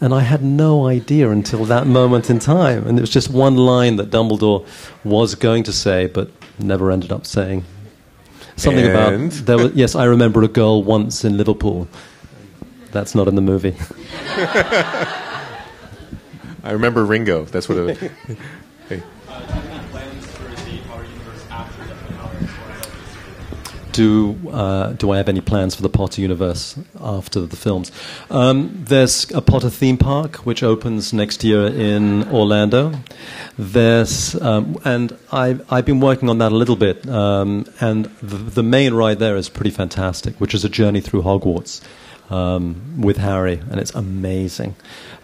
[0.00, 2.86] And I had no idea until that moment in time.
[2.86, 4.64] And it was just one line that Dumbledore
[5.02, 7.64] was going to say, but never ended up saying.
[8.56, 9.32] Something And?
[9.32, 11.88] about there was, yes, I remember a girl once in Liverpool.
[12.92, 13.76] That's not in the movie.
[16.64, 17.44] I remember Ringo.
[17.44, 17.78] That's what.
[17.78, 17.98] It,
[18.88, 19.02] hey.
[23.98, 27.90] Do uh, do I have any plans for the Potter universe after the films?
[28.30, 32.92] Um, there's a Potter theme park which opens next year in Orlando.
[33.58, 38.36] There's um, and I I've been working on that a little bit, um, and the,
[38.36, 41.80] the main ride there is pretty fantastic, which is a journey through Hogwarts.
[42.30, 44.74] um, with Harry, and it's amazing.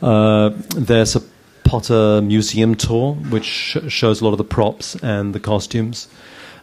[0.02, 1.22] Uh, there's a
[1.64, 6.08] Potter museum tour, which sh- shows a lot of the props and the costumes.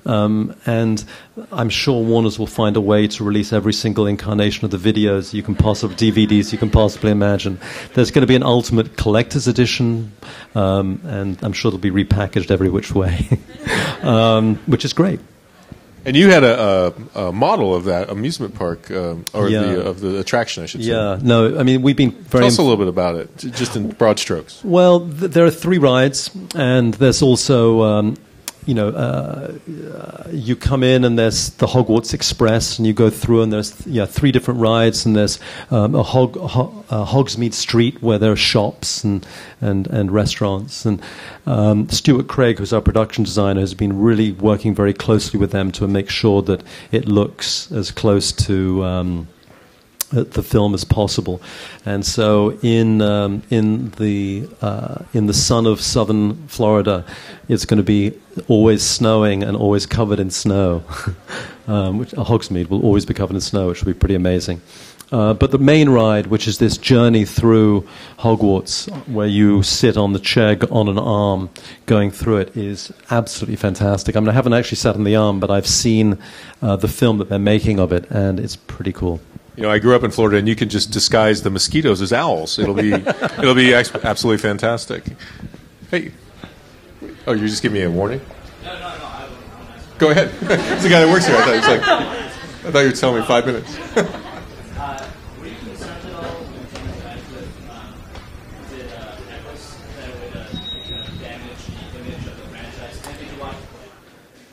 [0.06, 1.04] Um, and
[1.52, 5.34] I'm sure Warner's will find a way to release every single incarnation of the videos
[5.34, 7.60] you can possibly, DVDs you can possibly imagine.
[7.94, 10.12] There's going to be an ultimate collector's edition,
[10.56, 13.28] um, and I'm sure they'll be repackaged every which way,
[14.02, 15.20] um, which is great.
[16.04, 19.62] And you had a, a, a model of that amusement park, um, or Yeah.
[19.62, 20.90] the, of the attraction, I should say.
[20.90, 23.76] Yeah, no, I mean we've been very Tell us a little bit about it, just
[23.76, 24.64] in broad strokes.
[24.64, 28.18] Well, th- there are three rides, and there's also, um,
[28.66, 29.58] you know, uh,
[29.94, 33.86] uh, you come in and there's the Hogwarts Express, and you go through, and there's
[33.88, 35.40] yeah three different rides, and there's
[35.72, 39.26] um, a, Hog, Ho- uh, Hogsmeade Street where there are shops and
[39.60, 41.02] and, and restaurants, and
[41.46, 45.72] um, Stuart Craig, who's our production designer, has been really working very closely with them
[45.74, 48.84] to make sure that it looks as close to.
[48.84, 49.28] Um,
[50.12, 51.42] the film as possible,
[51.86, 57.06] and so in um, in the uh, in the sun of southern Florida,
[57.48, 58.14] it's going to be
[58.48, 60.84] always snowing and always covered in snow.
[61.68, 64.62] um, which uh, Hogsmeade will always be covered in snow, which will be pretty amazing.
[65.12, 67.86] Uh, but the main ride, which is this journey through
[68.20, 71.50] Hogwarts, where you sit on the chair on an arm
[71.86, 74.16] going through it, is absolutely fantastic.
[74.16, 76.18] I mean, I haven't actually sat on the arm, but I've seen
[76.62, 79.20] uh, the film that they're making of it, and it's pretty cool.
[79.56, 82.14] You know, I grew up in Florida, and you can just disguise the mosquitoes as
[82.14, 82.58] owls.
[82.58, 85.04] It'll be it'll be absolutely fantastic.
[85.90, 86.14] Hey,
[87.28, 88.22] oh, you're just give me a warning.
[88.64, 89.30] No, no, no.
[89.98, 90.30] Go ahead.
[90.42, 91.36] it's the guy that works here.
[91.36, 93.78] I thought, like, I thought you were telling me five minutes.
[95.40, 97.94] Were you concerned at all when things like with um,
[98.70, 100.48] did uh, Netflix that would uh,
[100.90, 102.98] kind of damage the image of the franchise?
[103.06, 103.90] And did you watch the play?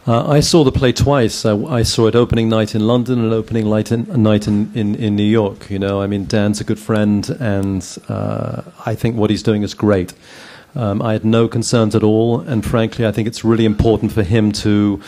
[0.08, 1.44] Uh, I saw the play twice.
[1.44, 5.16] I, I saw it opening night in London and opening in, night in, in, in
[5.16, 5.68] New York.
[5.68, 9.62] You know, I mean, Dan's a good friend, and uh, I think what he's doing
[9.62, 10.14] is great.
[10.74, 14.22] Um, I had no concerns at all, and frankly, I think it's really important for
[14.22, 14.98] him to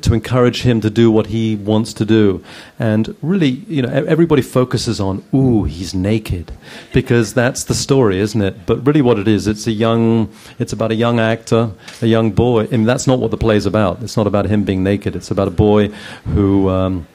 [0.00, 2.42] to encourage him to do what he wants to do.
[2.78, 6.52] And really, you know, everybody focuses on, ooh, he's naked,
[6.92, 8.66] because that's the story, isn't it?
[8.66, 11.70] But really, what it is, it's a young, it's about a young actor,
[12.02, 12.64] a young boy.
[12.64, 14.02] I mean, that's not what the play's about.
[14.02, 15.16] It's not about him being naked.
[15.16, 15.88] It's about a boy
[16.34, 16.68] who.
[16.68, 17.06] Um,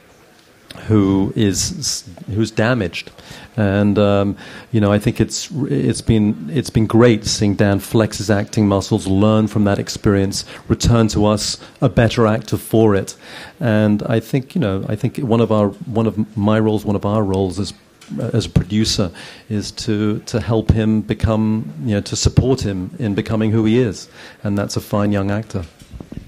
[0.88, 3.12] who is who's damaged,
[3.60, 4.38] and um,
[4.72, 8.68] you know I think it's it's been it's been great seeing Dan flex his acting
[8.68, 13.18] muscles, learn from that experience, return to us a better actor for it,
[13.60, 15.70] and I think you know I think one of our
[16.00, 17.74] one of my roles, one of our roles as
[18.34, 19.12] as a producer
[19.50, 23.78] is to to help him become you know to support him in becoming who he
[23.78, 24.08] is,
[24.42, 25.66] and that's a fine young actor.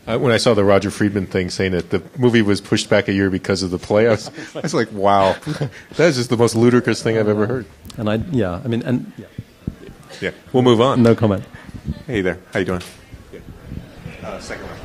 [0.07, 3.07] Uh, when I saw the Roger Friedman thing saying that the movie was pushed back
[3.07, 6.29] a year because of the play, I was, I was like, wow, that is just
[6.31, 7.65] the most ludicrous thing I've ever heard.
[7.97, 9.25] And I yeah I mean and yeah,
[10.19, 11.03] Yeah, we'll move on.
[11.03, 11.43] no comment.
[12.07, 12.81] Hey there, how you doing?
[14.23, 14.77] Uh, second one.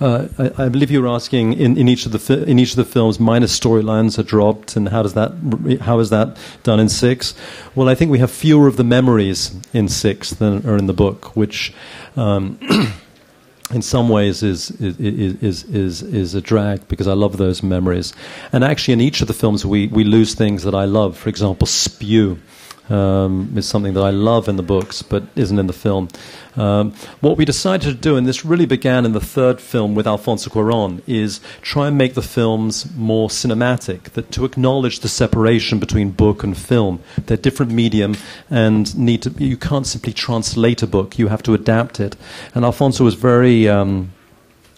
[0.00, 2.70] Uh, I, I believe you were asking in, in each of the fi- in each
[2.70, 5.32] of the films, minor storylines are dropped, and how does that
[5.80, 7.34] how is that done in six?
[7.74, 10.94] Well, I think we have fewer of the memories in six than are in the
[10.94, 11.72] book, which.
[12.16, 12.58] Um,
[13.70, 18.14] in some ways is is, is is is a drag because I love those memories.
[18.52, 21.16] And actually, in each of the films, we we lose things that I love.
[21.16, 22.38] For example, spew.
[22.90, 26.08] Um, is something that I love in the books, but isn't in the film.
[26.56, 30.06] Um, what we decided to do, and this really began in the third film with
[30.06, 34.04] Alfonso Cuarón, is try and make the films more cinematic.
[34.14, 37.00] That to acknowledge the separation between book and film.
[37.26, 38.16] They're different medium,
[38.50, 39.30] and need to.
[39.38, 41.18] You can't simply translate a book.
[41.18, 42.16] You have to adapt it.
[42.54, 43.68] And Alfonso was very.
[43.68, 44.12] Um,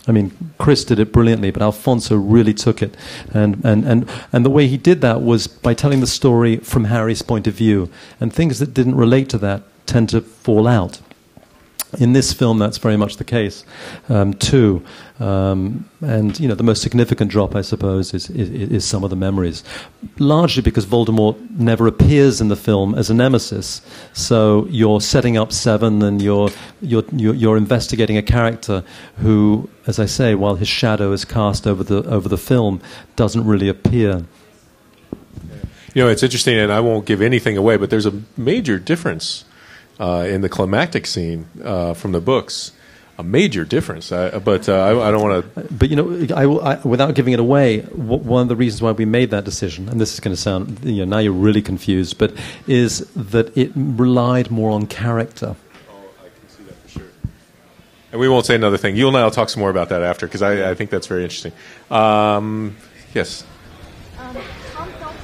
[0.06, 2.96] I mean, Chris did it brilliantly, but Alfonso really took it.
[3.34, 6.84] And, and, and, and the way he did that was by telling the story from
[6.84, 7.90] Harry's point of view.
[8.18, 11.00] And things that didn't relate to that tend to fall out.
[11.98, 13.64] In this film, that's very much the case,
[14.08, 14.82] um, too.
[15.20, 19.11] Um, and, you know, the most significant drop, I suppose, is, is, is some of
[19.11, 19.62] the memories.
[20.18, 23.83] Largely because Voldemort never appears in the film as a nemesis.
[24.14, 26.48] So you're setting up Seven and you're,
[26.80, 28.83] you're, you're, investigating a character
[29.18, 32.80] who, as I say, while his shadow is cast over the, over the film,
[33.16, 34.24] doesn't really appear.
[35.92, 39.44] You know, it's interesting, and I won't give anything away, but there's a major difference
[39.98, 42.72] uh, in the climactic scene uh, from the books.
[43.20, 45.61] A major difference, I, but uh, I, I don't want to.
[45.74, 48.80] But you know, I, will- I, without giving it away, w- one of the reasons
[48.80, 51.35] why we made that decision, and this is going to sound, you know, now you're
[51.35, 52.33] really confused, but
[52.66, 55.54] is that it relied more on character.
[55.90, 57.09] Oh I can see that for sure.
[58.12, 58.96] And we won't say another thing.
[58.96, 61.06] You and I will talk some more about that after because I, I think that's
[61.06, 61.52] very interesting.
[61.90, 62.74] Um,
[63.12, 63.44] yes.
[64.18, 64.35] Um,
[64.72, 65.18] Tom Felton,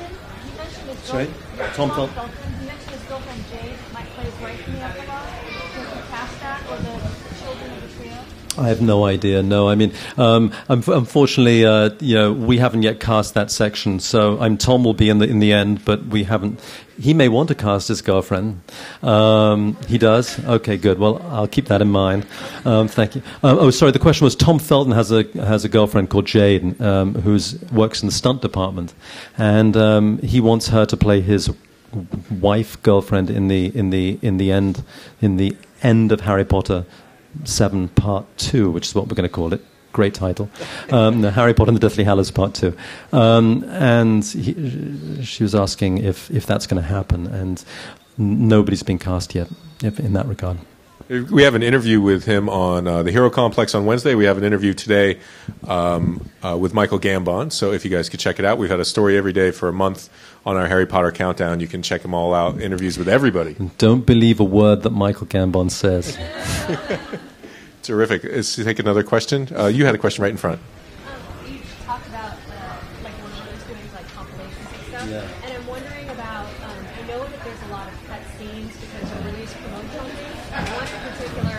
[0.45, 1.25] he mentioned his Sorry?
[1.27, 1.35] girl-
[1.73, 4.81] Tom Tom Fel- Felton, he mentioned his girlfriend Jade might play his wife in the
[4.83, 5.33] epilogue.
[5.77, 6.97] Does he cast that or the
[7.41, 8.19] children of the trio?
[8.59, 9.43] I have no idea.
[9.43, 14.01] No, I mean, um, un- unfortunately, uh, you know, we haven't yet cast that section.
[14.01, 16.61] So I'm Tom will be in the in the end, but we haven't.
[16.99, 18.63] He may want to cast his girlfriend.
[19.03, 20.43] Um, he does.
[20.45, 20.99] Okay, good.
[20.99, 22.27] Well, I'll keep that in mind.
[22.65, 23.23] Um, thank you.
[23.43, 23.93] Um, oh, sorry.
[23.93, 28.03] The question was Tom Felton has a has a girlfriend called Jade, um, who's works
[28.03, 28.95] in the stunt department,
[29.37, 31.51] and um, he wants her to play his
[32.31, 34.83] wife girlfriend in the in the in the end
[35.21, 36.87] in the end of Harry Potter
[37.45, 39.65] seven part two, which is what we're going to call it.
[39.93, 40.51] Great title,
[40.91, 42.77] um, Harry Potter and the Deathly Hallows Part Two,
[43.13, 47.65] um, and he, she was asking if if that's going to happen, and
[48.19, 49.49] nobody's been cast yet
[49.83, 50.59] in that regard.
[51.09, 54.17] We have an interview with him on uh, the Hero Complex on Wednesday.
[54.17, 55.21] We have an interview today
[55.69, 57.53] um, uh, with Michael Gambon.
[57.53, 59.69] So if you guys could check it out, we've had a story every day for
[59.69, 60.11] a month
[60.47, 61.59] on our Harry Potter countdown.
[61.61, 62.61] You can check them all out.
[62.61, 63.57] Interviews with everybody.
[63.79, 66.17] Don't believe a word that Michael Gambon says.
[67.83, 68.25] Terrific.
[68.25, 69.49] Let's take another question.
[69.55, 70.61] Uh, you had a question right in front.
[71.07, 75.29] Um, you talked about uh, like Warner's doing like compilations and stuff, Yeah.
[75.45, 76.47] and I'm wondering about.
[76.63, 80.43] Um, I know that there's a lot of cut scenes because of release promotional things.
[80.75, 81.59] One in particular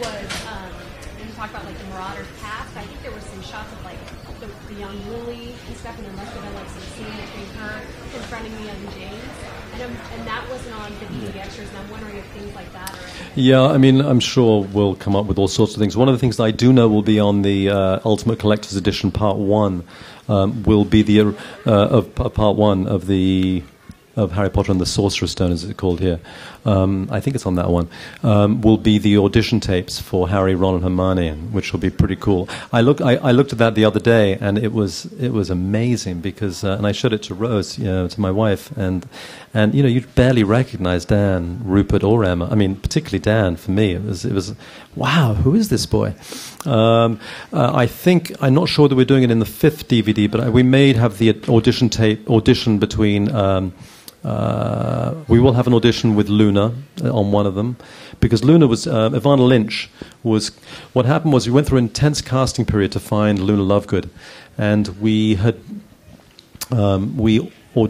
[0.00, 0.72] was um,
[1.20, 2.76] when you talk about like the Marauders past.
[2.76, 3.98] I think there were some shots of like
[4.40, 7.50] the, the young Lily and stuff, and there must have been like some scene between
[7.60, 7.76] her
[8.16, 9.36] confronting the young James,
[9.76, 11.68] and um, and that wasn't on the DVD extras.
[11.68, 13.04] And I'm wondering if things like that are.
[13.40, 15.96] Yeah, I mean, I'm sure we'll come up with all sorts of things.
[15.96, 18.74] One of the things that I do know will be on the uh, Ultimate Collector's
[18.74, 19.84] Edition Part One.
[20.28, 21.32] Um, will be the uh,
[21.64, 23.62] of, of Part One of the
[24.16, 26.18] of Harry Potter and the Sorcerer's Stone, as it's called here.
[26.68, 27.88] Um, I think it's on that one.
[28.22, 32.16] Um, will be the audition tapes for Harry, Ron, and Hermione, which will be pretty
[32.16, 32.48] cool.
[32.72, 35.50] I look, I, I looked at that the other day, and it was it was
[35.50, 39.06] amazing because, uh, and I showed it to Rose, you know, to my wife, and
[39.54, 42.48] and you know, you barely recognize Dan, Rupert, or Emma.
[42.50, 43.56] I mean, particularly Dan.
[43.56, 44.54] For me, it was it was,
[44.94, 46.14] wow, who is this boy?
[46.66, 47.18] Um,
[47.52, 50.40] uh, I think I'm not sure that we're doing it in the fifth DVD, but
[50.40, 53.30] I- we may have the audition tape audition between.
[53.34, 53.72] Um,
[54.24, 57.76] uh, we will have an audition with Luna uh, on one of them
[58.20, 59.88] because Luna was uh, Evanna Lynch
[60.22, 60.50] was
[60.92, 64.08] what happened was we went through an intense casting period to find Luna Lovegood,
[64.56, 65.60] and we had
[66.70, 67.88] um, we or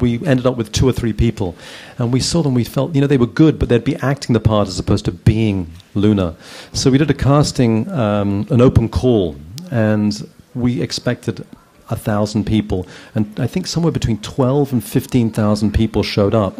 [0.00, 1.56] we ended up with two or three people,
[1.96, 2.52] and we saw them.
[2.54, 5.06] We felt you know they were good, but they'd be acting the part as opposed
[5.06, 6.36] to being Luna.
[6.72, 9.36] So we did a casting, um, an open call,
[9.70, 11.46] and we expected
[11.90, 16.58] a thousand people, and I think somewhere between twelve and fifteen thousand people showed up,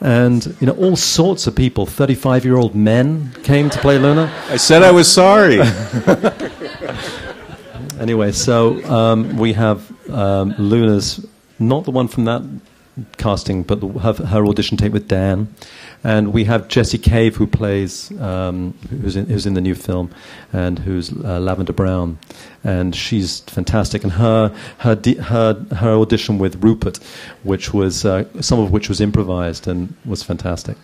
[0.00, 1.86] and you know all sorts of people.
[1.86, 4.32] Thirty-five-year-old men came to play Luna.
[4.48, 5.60] I said I was sorry.
[8.00, 11.24] Anyway, so um, we have um, Luna's,
[11.58, 12.42] not the one from that
[13.18, 15.54] casting, but the, her, her audition tape with Dan.
[16.02, 20.10] And we have Jessie Cave, who plays, um, who's, in, who's in the new film,
[20.52, 22.18] and who's uh, Lavender Brown.
[22.64, 24.02] And she's fantastic.
[24.02, 26.98] And her, her, her, her audition with Rupert,
[27.42, 30.78] which was, uh, some of which was improvised and was fantastic.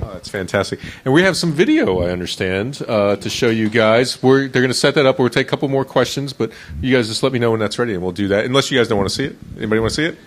[0.00, 0.80] Oh, that's fantastic.
[1.04, 4.22] And we have some video, I understand, uh, to show you guys.
[4.22, 5.18] We're, they're going to set that up.
[5.18, 7.78] We'll take a couple more questions, but you guys just let me know when that's
[7.78, 8.44] ready, and we'll do that.
[8.44, 9.36] Unless you guys don't want to see it.
[9.56, 10.18] Anybody want to see it?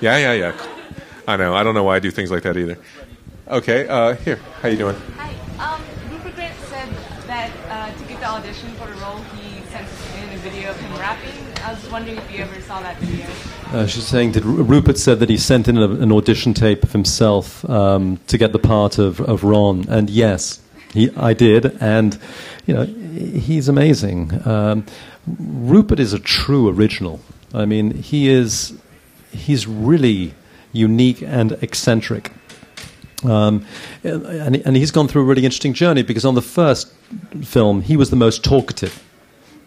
[0.00, 0.66] Yeah, yeah, yeah.
[1.26, 1.54] I know.
[1.54, 2.78] I don't know why I do things like that either.
[3.46, 4.36] Okay, uh, here.
[4.62, 4.96] How you doing?
[5.18, 5.34] Hi.
[5.58, 6.88] Um, Rupert Grint said
[7.26, 10.80] that uh, to get the audition for the role, he sent in a video of
[10.80, 11.62] him rapping.
[11.62, 13.26] I was wondering if you ever saw that video.
[13.70, 16.84] Uh, she's saying that Ru- Rupert said that he sent in a, an audition tape
[16.84, 20.62] of himself um, to get the part of, of Ron, and yes,
[20.94, 22.18] he, I did, and
[22.64, 24.40] you know he's amazing.
[24.48, 24.86] Um,
[25.26, 27.20] Rupert is a true original.
[27.52, 28.72] I mean, he is
[29.32, 30.32] he's really
[30.72, 32.32] unique and eccentric.
[33.24, 33.66] Um,
[34.02, 36.92] and, and he's gone through a really interesting journey because on the first
[37.42, 39.02] film, he was the most talkative.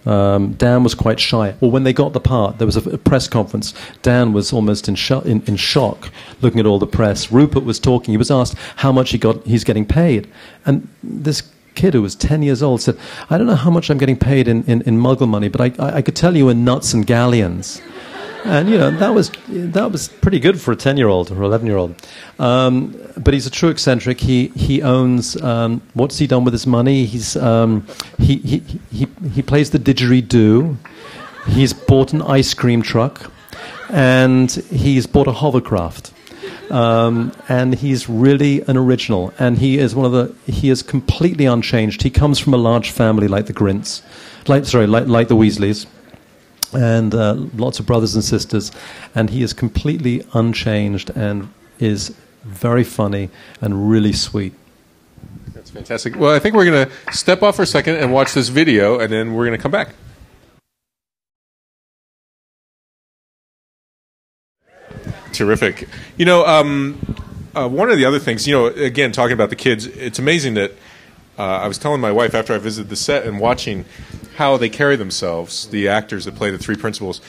[0.06, 1.54] Um, Dan was quite shy.
[1.60, 3.74] Well, when they got the part, there was a, a press conference.
[4.04, 7.30] Dan was almost in, sho- in, in shock, looking at all the press.
[7.30, 8.13] Rupert was talking.
[8.13, 9.46] He was asked how much he got.
[9.46, 10.30] He's getting paid,
[10.65, 11.43] and this
[11.76, 12.98] kid who was ten years old said,
[13.30, 15.74] "I don't know how much I'm getting paid in, in, in Muggle money, but I,
[15.78, 17.82] I, I could tell you in Knuts and galleons."
[18.45, 21.43] And you know that was that was pretty good for a ten year old or
[21.43, 21.95] eleven year old.
[22.39, 24.19] Um, but he's a true eccentric.
[24.19, 25.42] He he owns.
[25.42, 27.06] Um, what's he done with his money?
[27.06, 27.85] He's um,
[28.17, 30.77] he, he he he plays the didgeridoo.
[31.48, 33.31] He's bought an ice cream truck,
[33.90, 36.13] and he's bought a hovercraft.
[36.69, 40.52] Um, and he's really an original, and he is one of the.
[40.52, 42.02] He is completely unchanged.
[42.02, 44.02] He comes from a large family like the Grints,
[44.48, 45.85] like sorry, like, like the Weasleys,
[46.74, 48.72] and uh, lots of brothers and sisters,
[49.15, 53.30] and he is completely unchanged and is very funny
[53.62, 54.54] and really sweet.
[55.54, 56.15] That's fantastic.
[56.15, 59.00] Well, I think we're going to step off for a second and watch this video,
[59.00, 59.90] and then we're going to come back.
[65.34, 65.88] Terrific.
[66.18, 67.15] You know, um,
[67.54, 70.54] uh, one of the other things, you know, again, talking about the kids, it's amazing
[70.56, 70.72] that
[71.38, 73.85] uh, I was telling my wife after I visited the set and watching
[74.35, 77.21] how they carry themselves, the actors that play the three principals,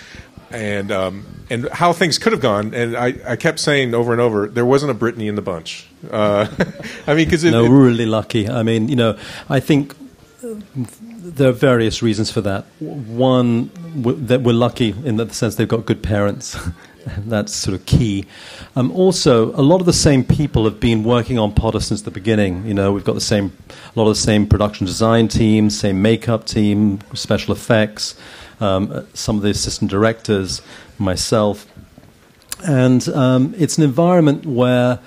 [0.51, 2.75] and um, and how things could have gone.
[2.75, 5.87] And I, I kept saying over and over, there wasn't a Brittany in the bunch.
[6.11, 6.47] Uh,
[7.07, 8.49] I mean, because no, we're really lucky.
[8.49, 9.95] I mean, you know, I think
[10.43, 12.65] there are various reasons for that.
[12.81, 16.57] One, w- that we're lucky in the sense they've got good parents.
[17.19, 18.27] That's sort of key.
[18.77, 22.11] Um, also, a lot of the same people have been working on Potter since the
[22.11, 22.67] beginning.
[22.67, 23.53] You know, we've got the same,
[23.95, 28.15] a lot of the same production design team, same makeup team, special effects,
[28.61, 30.63] um, some of the assistant directors,
[30.99, 31.67] myself,
[32.67, 34.99] and um, it's an environment where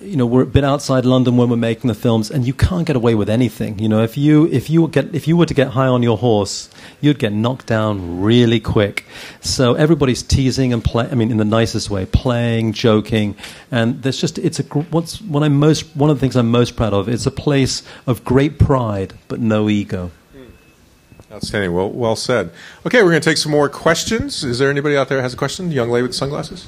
[0.00, 2.86] you know we're a bit outside London when we're making the films, and you can't
[2.86, 3.78] get away with anything.
[3.78, 6.18] You know, if you if you get if you were to get high on your
[6.18, 6.70] horse,
[7.00, 9.04] you'd get knocked down really quick.
[9.40, 11.08] So everybody's teasing and play.
[11.10, 13.36] I mean, in the nicest way, playing, joking,
[13.70, 16.76] and there's just it's a what's what I'm most one of the things I'm most
[16.76, 17.08] proud of.
[17.08, 20.10] It's a place of great pride but no ego.
[20.32, 21.34] Hmm.
[21.34, 21.72] Outstanding.
[21.72, 22.50] Well, well said.
[22.86, 24.44] Okay, we're going to take some more questions.
[24.44, 25.70] Is there anybody out there has a question?
[25.70, 26.66] Young lady with sunglasses.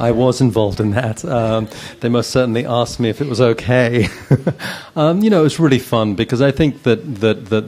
[0.00, 1.24] I was involved in that.
[1.24, 1.68] Um,
[2.00, 4.08] they most certainly asked me if it was okay.
[4.96, 7.64] um, you know, it was really fun because I think that that that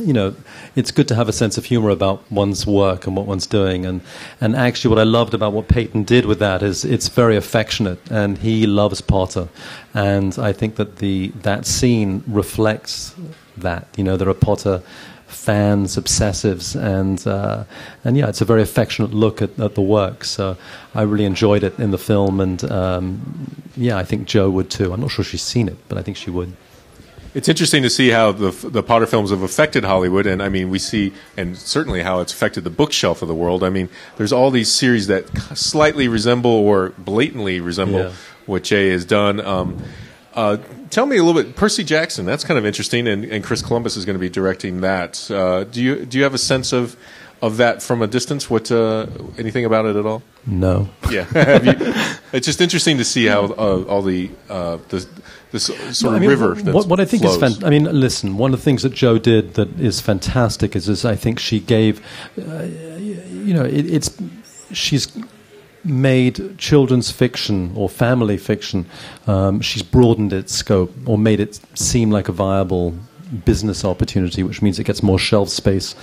[0.00, 0.34] you know,
[0.74, 3.86] it's good to have a sense of humor about one's work and what one's doing.
[3.86, 4.00] And,
[4.40, 8.00] and actually, what I loved about what Peyton did with that is it's very affectionate,
[8.10, 9.48] and he loves Potter.
[9.92, 13.14] And I think that the, that scene reflects
[13.56, 13.86] that.
[13.96, 14.82] You know, there are Potter
[15.44, 17.64] fans, obsessives, and, uh,
[18.04, 20.24] and yeah, it's a very affectionate look at, at the work.
[20.24, 20.56] So
[20.94, 24.92] I really enjoyed it in the film, and um, yeah, I think Jo would too.
[24.92, 26.50] I'm not sure she's seen it, but I think she would.
[27.34, 30.70] It's interesting to see how the the Potter films have affected Hollywood, and I mean,
[30.70, 33.64] we see, and certainly how it's affected the bookshelf of the world.
[33.64, 35.24] I mean, there's all these series that
[35.56, 38.12] slightly resemble or blatantly resemble Yeah.
[38.46, 39.40] what Jay has done.
[39.40, 39.82] Um,
[40.34, 40.56] uh,
[40.90, 42.24] tell me a little bit, Percy Jackson.
[42.26, 45.30] That's kind of interesting, and, and Chris Columbus is going to be directing that.
[45.30, 46.96] Uh, do you do you have a sense of
[47.42, 48.48] of that from a distance?
[48.50, 49.06] What uh,
[49.38, 50.22] anything about it at all?
[50.46, 50.88] No.
[51.10, 51.94] Yeah, Have you-
[52.32, 55.06] it's just interesting to see how uh, all the uh, the
[55.52, 55.66] this
[55.96, 56.54] sort I of mean, river.
[56.72, 57.40] What, what I think flows.
[57.40, 58.36] is fan- I mean, listen.
[58.36, 61.60] One of the things that Jo did that is fantastic is, is I think she
[61.60, 62.00] gave,
[62.36, 64.16] uh, you know, it, it's
[64.72, 65.06] she's
[65.84, 68.86] made children's fiction or family fiction.
[69.26, 72.94] Um, she's broadened its scope or made it seem like a viable
[73.44, 75.94] business opportunity, which means it gets more shelf space.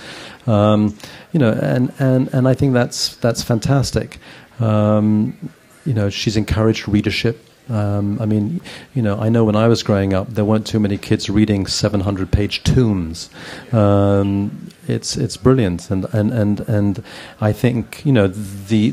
[0.46, 0.96] Um,
[1.32, 4.18] you know, and, and, and I think that's that's fantastic.
[4.60, 5.50] Um,
[5.84, 7.44] you know, she's encouraged readership.
[7.72, 8.60] Um, I mean,
[8.94, 11.64] you know, I know when I was growing up, there weren't too many kids reading
[11.64, 13.30] 700-page tomes.
[13.72, 17.04] Um, it's it's brilliant, and, and, and, and
[17.40, 18.92] I think you know the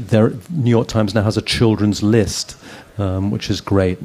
[0.50, 2.56] New York Times now has a children's list,
[2.98, 3.98] um, which is great.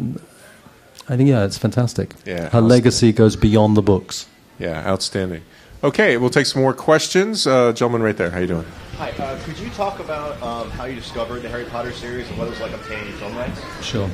[1.09, 2.15] I think yeah, it's fantastic.
[2.25, 4.27] Yeah, her legacy goes beyond the books.
[4.59, 5.43] Yeah, outstanding.
[5.85, 7.47] Okay, we'll take some more questions.
[7.47, 8.65] Uh, gentleman right there, how you doing?
[8.97, 12.39] Hi, uh, could you talk about um, how you discovered the Harry Potter series and
[12.39, 13.61] what it was like obtaining film rights?
[13.85, 14.09] Sure.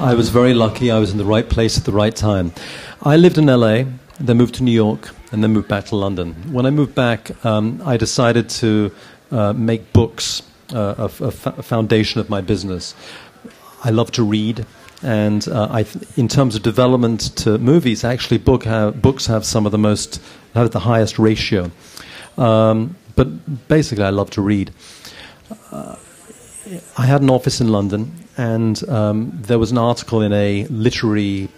[0.00, 0.90] I was very lucky.
[0.90, 2.50] I was in the right place at the right time.
[3.02, 3.84] I lived in LA,
[4.18, 6.34] then moved to New York, and then moved back to London.
[6.52, 8.90] When I moved back, um, I decided to
[9.30, 10.42] uh, make books
[10.74, 12.96] uh, a, f- a f- a foundation of my business.
[13.84, 14.66] I love to read.
[15.04, 19.44] And uh, I, th- in terms of development to movies, actually, book have, books have
[19.44, 20.20] some of the most,
[20.54, 21.70] have the highest ratio.
[22.38, 24.72] Um, but basically, I love to read.
[25.70, 25.96] Uh,
[26.96, 31.48] I had an office in London, and um, there was an article in a literary,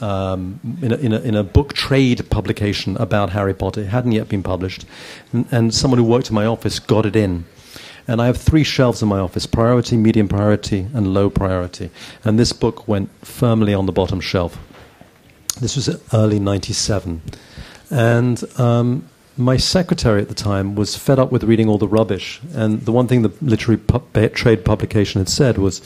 [0.00, 3.82] um, in, a, in, a, in a book trade publication about Harry Potter.
[3.82, 4.86] It hadn't yet been published,
[5.32, 7.44] and, and someone who worked in my office got it in.
[8.08, 11.90] And I have three shelves in my office priority, medium priority, and low priority.
[12.24, 14.58] And this book went firmly on the bottom shelf.
[15.60, 17.20] This was early 97.
[17.90, 22.40] And um, my secretary at the time was fed up with reading all the rubbish,
[22.54, 25.80] and the one thing the literary pu- trade publication had said was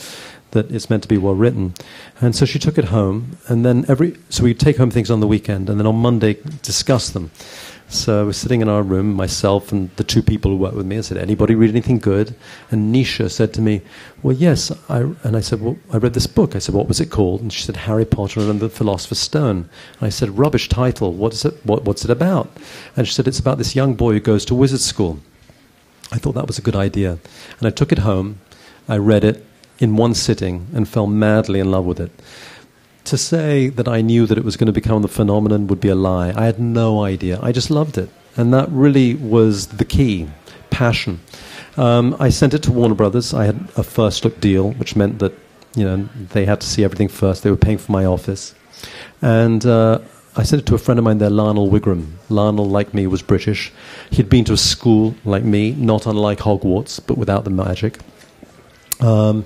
[0.53, 1.75] that it's meant to be well written.
[2.21, 5.21] And so she took it home, and then every so we take home things on
[5.21, 7.31] the weekend, and then on Monday discuss them.
[7.93, 10.97] So we're sitting in our room, myself and the two people who work with me.
[10.97, 12.35] I said, "Anybody read anything good?"
[12.71, 13.83] And Nisha said to me,
[14.23, 17.01] "Well, yes." I, and I said, "Well, I read this book." I said, "What was
[17.01, 19.69] it called?" And she said, "Harry Potter and the Philosopher's Stone."
[20.01, 21.13] And I said, "Rubbish title.
[21.13, 21.55] What is it?
[21.65, 22.49] What, what's it about?"
[22.97, 25.19] And she said, "It's about this young boy who goes to wizard school."
[26.11, 27.19] I thought that was a good idea,
[27.59, 28.39] and I took it home.
[28.89, 29.45] I read it
[29.81, 32.11] in one sitting and fell madly in love with it.
[33.05, 35.89] To say that I knew that it was going to become the phenomenon would be
[35.89, 36.33] a lie.
[36.35, 37.39] I had no idea.
[37.43, 38.09] I just loved it.
[38.37, 40.29] And that really was the key
[40.71, 41.21] passion.
[41.77, 43.35] Um, I sent it to Warner Brothers.
[43.35, 45.33] I had a first look deal, which meant that
[45.75, 47.43] you know they had to see everything first.
[47.43, 48.55] They were paying for my office,
[49.21, 50.01] and uh,
[50.37, 52.13] I sent it to a friend of mine there, Lionel Wigram.
[52.29, 53.73] Lionel, like me, was British.
[54.11, 57.99] He'd been to a school like me, not unlike Hogwarts, but without the magic.
[59.01, 59.45] Um,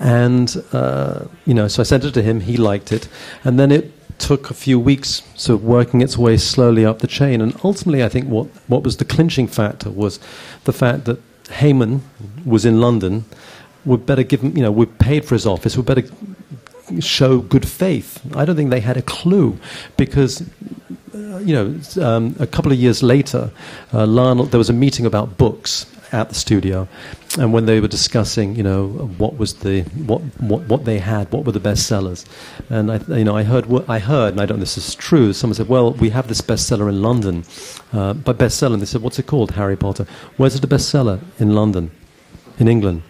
[0.00, 3.08] and, uh, you know, so I sent it to him, he liked it.
[3.44, 7.06] And then it took a few weeks, sort of working its way slowly up the
[7.06, 7.40] chain.
[7.40, 10.18] And ultimately, I think what, what was the clinching factor was
[10.64, 12.00] the fact that Heyman
[12.44, 13.24] was in London.
[13.84, 16.04] We'd better give him, you know, we paid for his office, We'd better
[17.00, 18.20] show good faith.
[18.34, 19.58] I don't think they had a clue
[19.96, 20.42] because,
[21.14, 23.50] uh, you know, um, a couple of years later,
[23.92, 26.88] uh, Lionel, there was a meeting about books at the studio,
[27.38, 28.88] and when they were discussing, you know,
[29.18, 32.24] what was the what what, what they had, what were the bestsellers,
[32.70, 34.94] and I you know I heard I heard, and I don't know if this is
[34.94, 35.32] true.
[35.32, 37.44] Someone said, well, we have this bestseller in London,
[37.92, 39.52] uh, by bestseller, they said, what's it called?
[39.52, 40.06] Harry Potter.
[40.36, 41.90] Where's it a bestseller in London,
[42.58, 43.02] in England?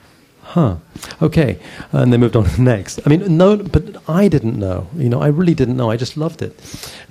[0.42, 0.76] Huh.
[1.20, 1.58] Okay.
[1.92, 3.00] And they moved on to the next.
[3.04, 4.88] I mean, no, but I didn't know.
[4.96, 5.90] You know, I really didn't know.
[5.90, 6.54] I just loved it.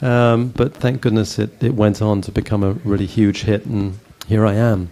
[0.01, 3.99] Um, but thank goodness it, it went on to become a really huge hit and
[4.27, 4.91] here I am.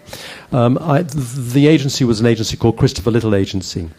[0.52, 3.90] Um, I, the agency was an agency called Christopher Little Agency.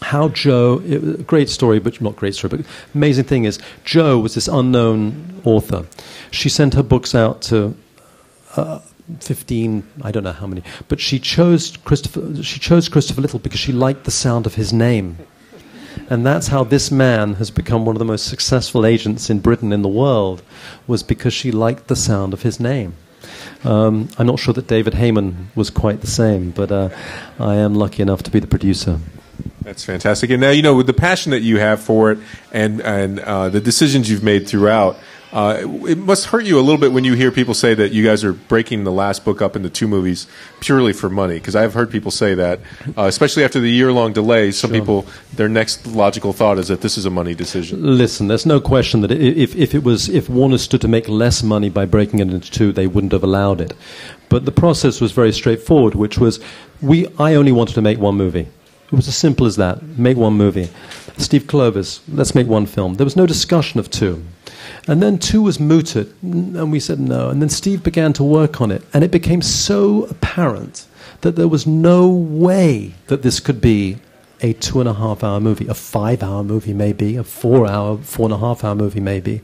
[0.00, 4.34] How Jo, it, great story, but not great story, but amazing thing is, Jo was
[4.34, 5.86] this unknown author.
[6.30, 7.76] She sent her books out to
[8.56, 8.80] uh,
[9.20, 13.60] 15, I don't know how many, but she chose Christopher, she chose Christopher Little because
[13.60, 15.18] she liked the sound of his name.
[16.08, 19.72] And that's how this man has become one of the most successful agents in Britain
[19.72, 20.42] in the world,
[20.86, 22.94] was because she liked the sound of his name.
[23.64, 26.90] Um, I'm not sure that David Heyman was quite the same, but uh,
[27.38, 28.98] I am lucky enough to be the producer.
[29.62, 30.30] That's fantastic.
[30.30, 32.18] And now, you know, with the passion that you have for it
[32.52, 34.98] and, and uh, the decisions you've made throughout,
[35.34, 35.58] uh,
[35.88, 38.22] it must hurt you a little bit when you hear people say that you guys
[38.22, 40.28] are breaking the last book up into two movies
[40.60, 41.34] purely for money.
[41.34, 42.60] Because I've heard people say that,
[42.96, 44.52] uh, especially after the year long delay.
[44.52, 44.78] Some sure.
[44.78, 47.82] people, their next logical thought is that this is a money decision.
[47.98, 51.42] Listen, there's no question that if, if it was if Warner stood to make less
[51.42, 53.74] money by breaking it into two, they wouldn't have allowed it.
[54.28, 56.38] But the process was very straightforward, which was
[56.80, 58.46] we I only wanted to make one movie.
[58.86, 59.82] It was as simple as that.
[59.82, 60.68] Make one movie.
[61.16, 62.94] Steve Kloves, let's make one film.
[62.94, 64.24] There was no discussion of two.
[64.86, 67.30] And then two was mooted, and we said no.
[67.30, 70.86] And then Steve began to work on it, and it became so apparent
[71.22, 73.96] that there was no way that this could be
[74.42, 77.96] a two and a half hour movie, a five hour movie, maybe, a four hour,
[77.96, 79.40] four and a half hour movie, maybe.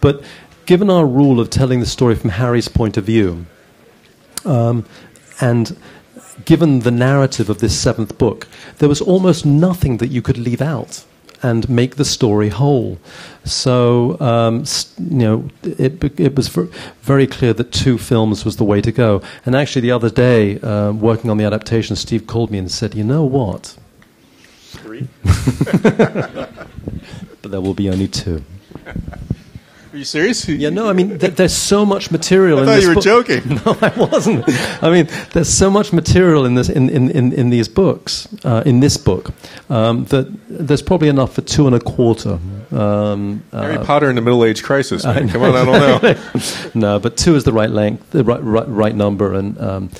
[0.00, 0.22] But
[0.64, 3.46] given our rule of telling the story from Harry's point of view,
[4.44, 4.84] um,
[5.40, 5.76] and
[6.44, 8.46] given the narrative of this seventh book,
[8.78, 11.04] there was almost nothing that you could leave out
[11.44, 12.98] and make the story whole.
[13.44, 14.64] So, um,
[14.98, 16.48] you know, it, it was
[17.02, 19.20] very clear that two films was the way to go.
[19.44, 22.94] And actually, the other day, uh, working on the adaptation, Steve called me and said,
[22.94, 23.76] You know what?
[24.62, 25.06] Three?
[25.82, 28.42] but there will be only two.
[29.94, 30.48] Are you serious?
[30.64, 32.94] Yeah, no, I mean, th- there's so much material I in thought this you were
[32.96, 33.04] book.
[33.04, 33.60] joking.
[33.64, 34.44] No, I wasn't.
[34.82, 38.64] I mean, there's so much material in, this, in, in, in, in these books, uh,
[38.66, 39.30] in this book,
[39.70, 42.40] um, that there's probably enough for two and a quarter.
[42.72, 45.28] Um, Harry uh, Potter in the Middle Age Crisis, man.
[45.28, 46.70] Come on, I don't know.
[46.74, 49.90] no, but two is the right length, the right, right, right number, and um,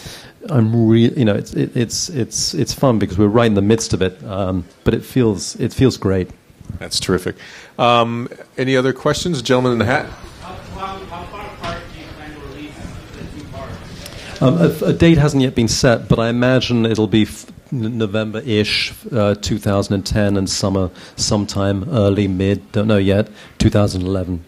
[0.51, 3.63] I'm really, you know, it's, it, it's, it's, it's fun because we're right in the
[3.63, 6.31] midst of it, um, but it feels, it feels great.
[6.79, 7.37] That's terrific.
[7.79, 10.07] Um, any other questions, gentleman in the hat?
[10.07, 12.75] How, how, how far apart do you plan to release
[13.13, 14.43] the two parts?
[14.43, 18.93] Um, a, a, date hasn't yet been set, but I imagine it'll be f- November-ish,
[19.13, 24.45] uh, 2010, and summer, sometime early, mid, don't know yet, 2011.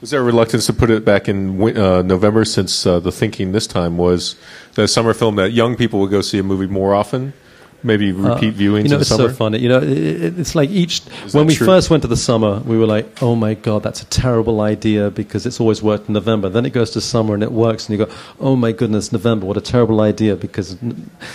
[0.00, 3.52] Was there a reluctance to put it back in uh, November since uh, the thinking
[3.52, 4.34] this time was
[4.74, 7.34] that a summer film that young people would go see a movie more often?
[7.82, 9.28] Maybe repeat viewings Uh, You know, it's summer?
[9.28, 9.58] so funny.
[9.58, 9.88] You know, it,
[10.26, 11.66] it- it's like each Is when we true?
[11.66, 15.10] first went to the summer, we were like, "Oh my god, that's a terrible idea
[15.10, 17.98] because it's always worked in November." Then it goes to summer and it works, and
[17.98, 20.76] you go, "Oh my goodness, November, what a terrible idea!" Because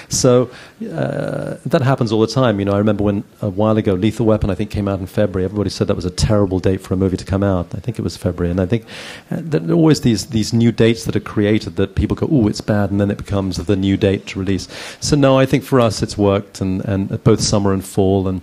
[0.10, 0.50] so
[0.92, 2.60] uh, that happens all the time.
[2.60, 5.08] You know, I remember when a while ago, Lethal Weapon, I think, came out in
[5.08, 5.46] February.
[5.46, 7.68] Everybody said that was a terrible date for a movie to come out.
[7.76, 8.84] I think it was February, and I think
[9.32, 12.48] uh, there are always these these new dates that are created that people go, "Oh,
[12.48, 14.68] it's bad," and then it becomes the new date to release.
[15.00, 18.42] So no, I think for us it's worked, and and both summer and fall, and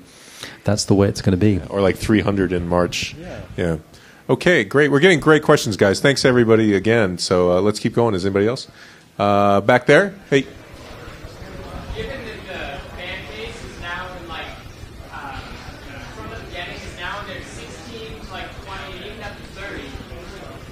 [0.65, 1.61] that's the way it's going to be.
[1.69, 3.15] or like 300 in March.
[3.57, 3.77] Yeah.
[4.29, 4.91] Okay, great.
[4.91, 6.01] We're getting great questions, guys.
[6.01, 7.19] Thanks everybody again.
[7.19, 8.15] So uh, let's keep going.
[8.15, 8.69] Is anybody else
[9.19, 10.15] uh, back there?
[10.31, 10.47] Hey,
[11.97, 14.47] Given that the fan base is now in like,
[15.13, 15.39] uh,
[16.17, 19.83] from the beginning is now in their 16 to like 20, even up to 30,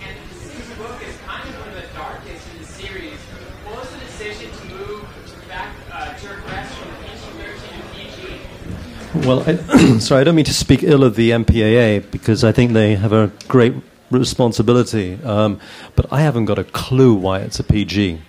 [0.06, 3.18] and the sixth book is kind of one of the darkest in the series,
[3.66, 5.02] what was the decision to move
[5.48, 9.19] back uh, to regress from PG-13 to PG?
[9.30, 12.72] Well, I, sorry, I don't mean to speak ill of the MPAA because I think
[12.72, 13.74] they have a great
[14.10, 15.60] responsibility, um,
[15.94, 18.20] but I haven't got a clue why it's a PG.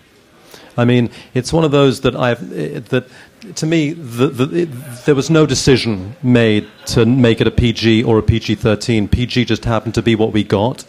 [0.77, 3.07] I mean, it's one of those that I've eh, that
[3.55, 4.69] to me the, the, it,
[5.05, 9.09] there was no decision made to make it a PG or a PG-13.
[9.09, 10.85] PG just happened to be what we got.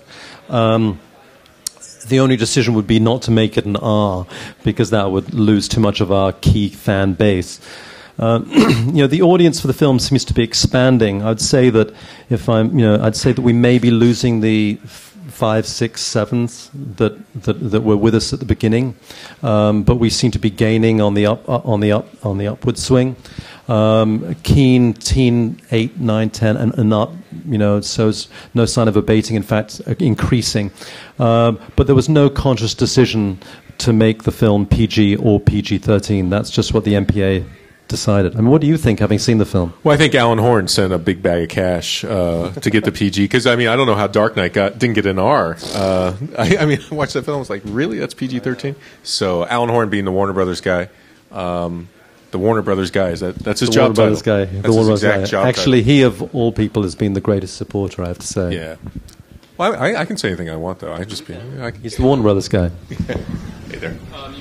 [0.50, 1.00] Um,
[2.06, 4.26] the only decision would be not to make it an R
[4.62, 7.62] because that would lose too much of our key fan base.
[8.18, 11.22] Uh, you know, the audience for the film seems to be expanding.
[11.22, 11.94] I'd say that
[12.30, 14.78] if I'm, you know, I'd say that we may be losing the
[15.32, 18.94] five, six, sevens that, that, that were with us at the beginning,
[19.42, 22.38] um, but we seem to be gaining on the up, uh, on the up, on
[22.38, 23.16] the upward swing.
[23.68, 27.12] Um, keen, teen, eight, nine, ten, and, and up.
[27.46, 28.12] You know, so
[28.54, 29.36] no sign of abating.
[29.36, 30.70] In fact, uh, increasing.
[31.18, 33.38] Um, but there was no conscious decision
[33.78, 36.28] to make the film PG or PG-13.
[36.28, 37.44] That's just what the MPA
[37.92, 38.34] decided.
[38.34, 39.72] I mean, what do you think, having seen the film?
[39.84, 42.90] well, I think Alan Horn sent a big bag of cash uh, to get the
[42.90, 45.56] PG because I mean I don't know how Dark Knight got didn't get an R.
[45.72, 47.36] Uh, I, I mean, I watched that film.
[47.36, 48.00] I was like, really?
[48.00, 48.74] That's PG-13.
[49.04, 50.88] So Alan Horn being the Warner Brothers guy.
[51.30, 51.88] Um,
[52.32, 54.46] the Warner Brothers guy is that that's his the job Warner Brothers title.
[54.46, 54.52] guy.
[54.52, 55.24] That's the his Warner Brothers guy.
[55.26, 55.94] job Actually, title.
[55.94, 58.02] he of all people has been the greatest supporter.
[58.02, 58.54] I have to say.
[58.56, 58.76] Yeah.
[59.58, 60.92] Well, I, I can say anything I want though.
[60.92, 61.34] I just be.
[61.36, 62.70] I, He's the Warner Brothers guy.
[62.88, 63.96] hey there.
[64.14, 64.34] Um,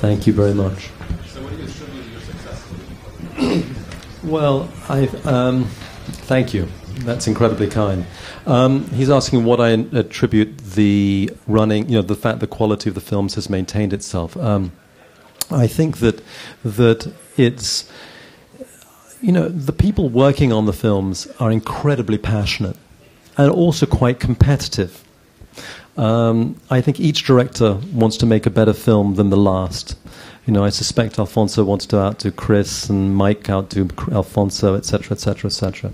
[0.00, 0.90] Thank you very much.
[1.26, 4.22] So what do you attribute your success?
[4.22, 5.64] Well, I um,
[6.28, 6.68] thank you.
[7.00, 8.06] That's incredibly kind.
[8.46, 12.94] Um, he's asking what I attribute the running, you know, the fact the quality of
[12.94, 14.36] the films has maintained itself.
[14.36, 14.70] Um,
[15.50, 16.22] I think that
[16.64, 17.90] that it's,
[19.20, 22.76] you know, the people working on the films are incredibly passionate
[23.36, 25.02] and also quite competitive.
[25.98, 29.96] Um, I think each director wants to make a better film than the last.
[30.46, 35.48] You know, I suspect Alfonso wants to outdo Chris and Mike outdo Alfonso, etc., etc.,
[35.48, 35.92] etc.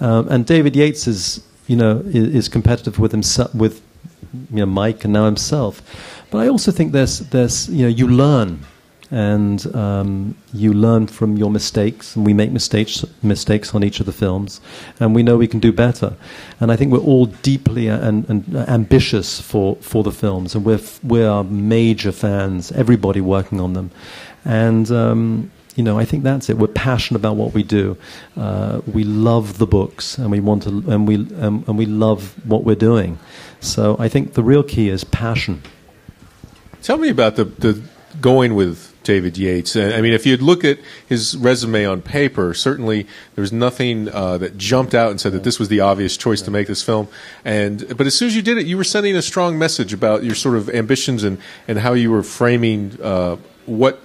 [0.00, 3.80] And David Yates is, you know, is, is competitive with himself, with
[4.50, 5.80] you know Mike and now himself.
[6.30, 8.58] But I also think there's, there's, you know, you learn
[9.14, 14.06] and um, you learn from your mistakes, and we make mistakes mistakes on each of
[14.06, 14.60] the films,
[14.98, 16.14] and we know we can do better.
[16.58, 20.80] And I think we're all deeply and, and ambitious for, for the films, and we're
[21.04, 22.72] we are major fans.
[22.72, 23.90] Everybody working on them,
[24.44, 24.90] and.
[24.90, 26.56] Um, you know, I think that's it.
[26.56, 27.96] We're passionate about what we do.
[28.36, 32.32] Uh, we love the books, and we want to, and we um, and we love
[32.46, 33.18] what we're doing.
[33.58, 35.62] So I think the real key is passion.
[36.80, 37.82] Tell me about the, the
[38.20, 39.76] going with David Yates.
[39.76, 44.08] Uh, I mean, if you'd look at his resume on paper, certainly there was nothing
[44.08, 46.82] uh, that jumped out and said that this was the obvious choice to make this
[46.82, 47.08] film.
[47.44, 50.24] And but as soon as you did it, you were sending a strong message about
[50.24, 51.38] your sort of ambitions and,
[51.68, 53.36] and how you were framing uh,
[53.66, 54.00] what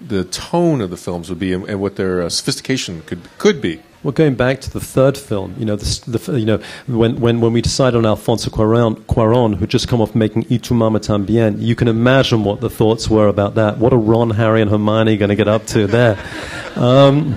[0.00, 3.60] the tone of the films would be and, and what their uh, sophistication could could
[3.60, 3.82] be.
[4.06, 7.40] Well, going back to the third film, you know, the, the, you know, when, when,
[7.40, 11.00] when we decided on Alfonso Cuarón, Cuarón, who'd just come off making Y tu mama
[11.00, 13.78] tambien, you can imagine what the thoughts were about that.
[13.78, 16.16] What are Ron, Harry, and Hermione going to get up to there?
[16.76, 17.34] Um,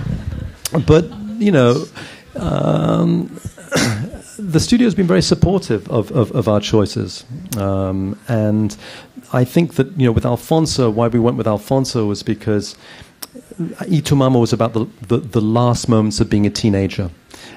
[0.86, 1.06] but,
[1.38, 1.86] you know,
[2.36, 3.34] um,
[4.38, 7.24] the studio's been very supportive of, of, of our choices.
[7.56, 8.76] Um, and
[9.32, 12.76] I think that, you know, with Alfonso, why we went with Alfonso was because
[13.88, 17.10] Y tu mama was about the, the, the last moments of being a teenager.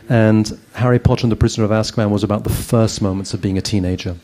[0.10, 3.58] And Harry Potter and the Prisoner of Azkaban was about the first moments of being
[3.58, 4.18] a teenager.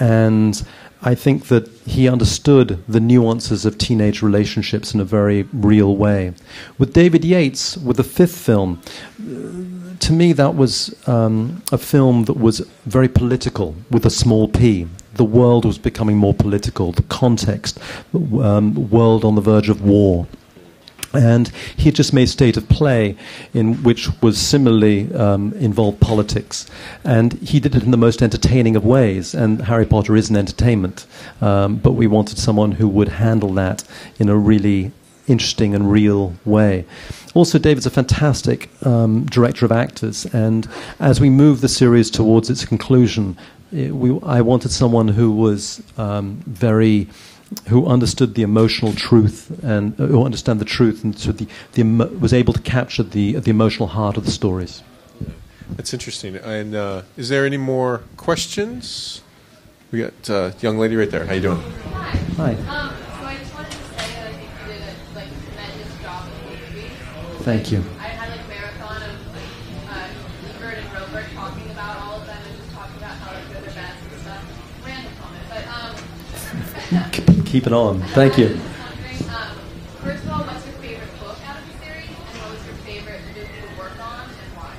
[0.00, 0.60] And
[1.02, 6.32] I think that he understood the nuances of teenage relationships in a very real way.
[6.78, 8.80] With David Yates, with the fifth film,
[9.18, 14.88] to me that was um, a film that was very political with a small p.
[15.14, 17.78] The world was becoming more political, the context,
[18.14, 20.26] um, world on the verge of war.
[21.14, 23.16] And he had just made State of Play,
[23.52, 26.66] in which was similarly um, involved politics,
[27.04, 29.34] and he did it in the most entertaining of ways.
[29.34, 31.06] And Harry Potter is an entertainment,
[31.40, 33.84] um, but we wanted someone who would handle that
[34.18, 34.92] in a really
[35.28, 36.84] interesting and real way.
[37.34, 40.68] Also, David's a fantastic um, director of actors, and
[41.00, 43.36] as we move the series towards its conclusion,
[43.72, 47.08] it, we, I wanted someone who was um, very
[47.68, 51.80] who understood the emotional truth and uh, who understand the truth and so the, the
[51.80, 54.82] emo- was able to capture the the emotional heart of the stories.
[55.76, 56.36] That's interesting.
[56.36, 59.22] And uh, is there any more questions?
[59.90, 61.24] We got a uh, young lady right there.
[61.24, 61.60] How you doing?
[62.36, 62.52] Hi.
[62.52, 65.92] Um, so I just wanted to say that I think you did a like tremendous
[66.02, 66.90] job with the movie.
[67.44, 67.84] Thank you.
[67.98, 69.52] I had like a marathon of like
[69.90, 73.48] uh, Ebert and Roeper talking about all of them and just talking about how like
[73.48, 74.84] good or bad and stuff.
[74.84, 77.18] Random comment, but um.
[77.52, 78.00] Keep it on.
[78.14, 78.48] Thank you.
[78.48, 82.74] First of all, what's your favorite book out of the series, and what was your
[82.76, 84.74] favorite movie to work on, and why?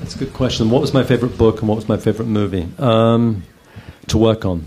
[0.00, 0.70] That's a good question.
[0.70, 3.42] What was my favorite book and what was my favorite movie um,
[4.06, 4.64] to work on?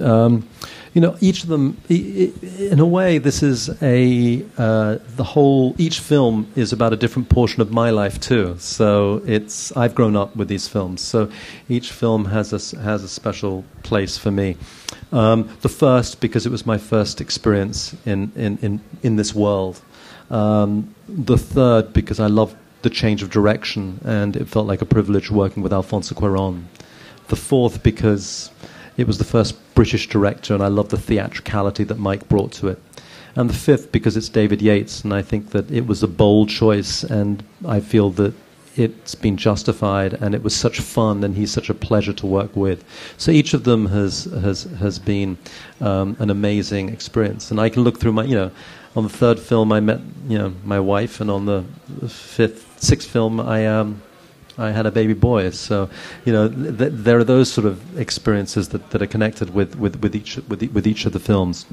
[0.00, 0.48] Um,
[0.94, 5.74] you know, each of them, in a way, this is a uh, the whole.
[5.78, 8.54] Each film is about a different portion of my life too.
[8.60, 11.00] So it's I've grown up with these films.
[11.00, 11.28] So
[11.68, 14.56] each film has a has a special place for me.
[15.12, 19.80] Um, the first because it was my first experience in in in, in this world.
[20.30, 24.86] Um, the third because I loved the change of direction and it felt like a
[24.86, 26.64] privilege working with Alfonso Cuarón.
[27.28, 28.50] The fourth because
[28.96, 32.68] it was the first British director and I loved the theatricality that Mike brought to
[32.68, 32.78] it.
[33.34, 36.48] And the fifth because it's David Yates and I think that it was a bold
[36.48, 38.34] choice and I feel that
[38.76, 42.54] it's been justified and it was such fun and he's such a pleasure to work
[42.56, 42.84] with.
[43.16, 45.38] So each of them has has has been
[45.80, 47.50] um, an amazing experience.
[47.50, 48.50] And I can look through my you know
[48.94, 51.64] on the third film I met you know my wife and on the
[52.08, 54.02] fifth sixth film I um
[54.58, 55.50] I had a baby boy.
[55.50, 55.88] So
[56.24, 59.76] you know th- th- there are those sort of experiences that, that are connected with,
[59.76, 61.66] with, with each with, with each of the films.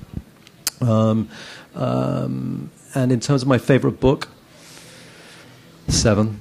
[0.82, 1.30] Um,
[1.76, 4.30] um, and in terms of my favorite book,
[5.90, 6.40] Seven.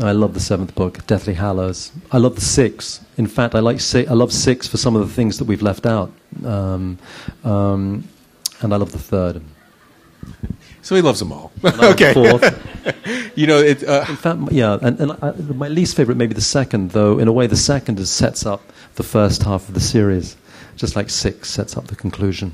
[0.00, 1.92] I love the seventh book, Deathly Hallows.
[2.10, 3.00] I love the six.
[3.16, 5.62] In fact, I like si- I love six for some of the things that we've
[5.62, 6.12] left out,
[6.44, 6.98] um,
[7.44, 8.08] um,
[8.60, 9.42] and I love the third.
[10.82, 11.52] So he loves them all.
[11.62, 12.12] And I the okay.
[12.12, 13.32] fourth.
[13.36, 16.34] you know, it, uh, in fact, yeah, and, and I, my least favorite may be
[16.34, 17.18] the second, though.
[17.18, 18.62] In a way, the second is, sets up
[18.96, 20.36] the first half of the series,
[20.76, 22.52] just like six sets up the conclusion.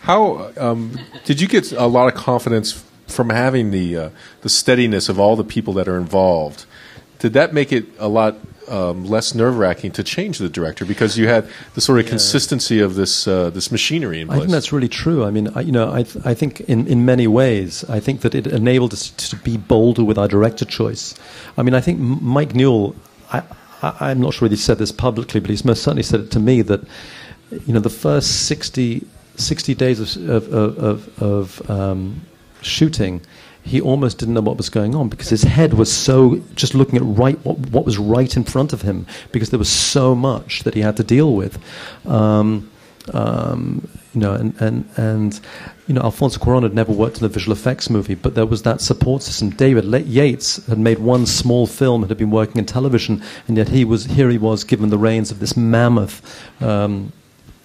[0.00, 4.10] How um, did you get a lot of confidence from having the uh,
[4.40, 6.64] the steadiness of all the people that are involved?
[7.18, 8.36] Did that make it a lot
[8.68, 12.80] um, less nerve wracking to change the director because you had the sort of consistency
[12.80, 15.24] of this uh, this machinery in I think that's really true.
[15.24, 18.20] I mean, I, you know, I, th- I think in, in many ways, I think
[18.22, 21.14] that it enabled us to be bolder with our director choice.
[21.56, 22.94] I mean, I think Mike Newell,
[23.32, 23.42] I,
[23.82, 26.30] I, I'm not sure whether he said this publicly, but he's most certainly said it
[26.32, 26.80] to me that,
[27.66, 29.06] you know, the first 60,
[29.36, 32.22] 60 days of, of, of, of um,
[32.62, 33.20] shooting,
[33.62, 36.96] he almost didn't know what was going on because his head was so just looking
[36.96, 40.64] at right what, what was right in front of him because there was so much
[40.64, 41.58] that he had to deal with.
[42.06, 42.70] Um,
[43.12, 45.40] um, you know, and, and, and
[45.86, 48.62] you know, Alfonso Cuarón had never worked in a visual effects movie, but there was
[48.62, 49.50] that support system.
[49.50, 53.68] David Yates had made one small film, and had been working in television, and yet
[53.68, 54.30] he was here.
[54.30, 56.22] He was given the reins of this mammoth
[56.62, 57.12] um,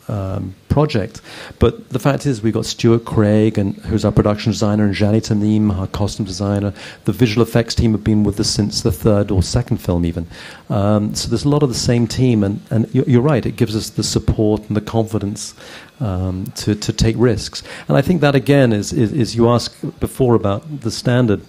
[0.07, 1.21] um, project.
[1.59, 5.21] But the fact is, we've got Stuart Craig, and who's our production designer, and Jany
[5.21, 6.73] Temime, our costume designer.
[7.05, 10.27] The visual effects team have been with us since the third or second film, even.
[10.69, 13.55] Um, so there's a lot of the same team, and, and you're, you're right, it
[13.55, 15.55] gives us the support and the confidence
[15.99, 17.63] um, to, to take risks.
[17.87, 21.41] And I think that, again, is, is, is you asked before about the standard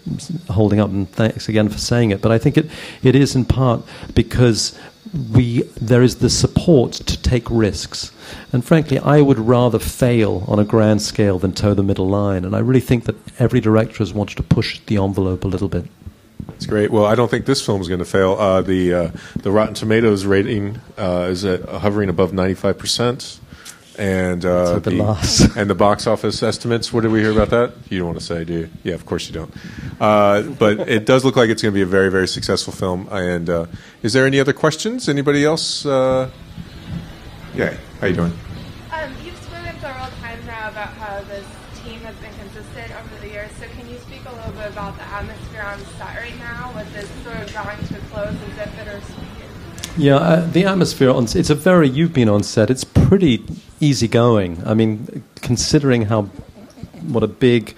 [0.48, 2.70] holding up, and thanks again for saying it, but I think it,
[3.02, 3.82] it is in part
[4.14, 4.78] because
[5.32, 8.12] we, there is the support to take risks.
[8.52, 12.44] And frankly, I would rather fail on a grand scale than toe the middle line.
[12.44, 15.68] And I really think that every director has wanted to push the envelope a little
[15.68, 15.86] bit.
[16.46, 16.90] That's great.
[16.90, 18.32] Well, I don't think this film is going to fail.
[18.32, 23.38] Uh, the uh, the Rotten Tomatoes rating uh, is at, hovering above ninety five percent,
[23.98, 25.56] and uh, hope it lasts.
[25.56, 26.92] and the box office estimates.
[26.92, 27.74] What did we hear about that?
[27.90, 28.70] You don't want to say, do you?
[28.84, 29.52] Yeah, of course you don't.
[30.00, 33.08] Uh, but it does look like it's going to be a very very successful film.
[33.10, 33.66] And uh,
[34.02, 35.08] is there any other questions?
[35.08, 35.84] Anybody else?
[35.84, 36.30] Uh,
[37.54, 37.76] Yeah.
[38.00, 38.32] How you doing?
[38.92, 41.44] Um, you've spoken several times now about how this
[41.82, 43.50] team has been consistent over the years.
[43.58, 46.92] So can you speak a little bit about the atmosphere on set right now with
[46.94, 48.34] this sort of drawing to a close?
[48.34, 49.27] Is it bittersweet?
[49.98, 52.70] Yeah, uh, the atmosphere on it's a very you've been on set.
[52.70, 53.44] It's pretty
[53.80, 54.62] easygoing.
[54.64, 56.22] I mean, considering how
[57.08, 57.74] what a big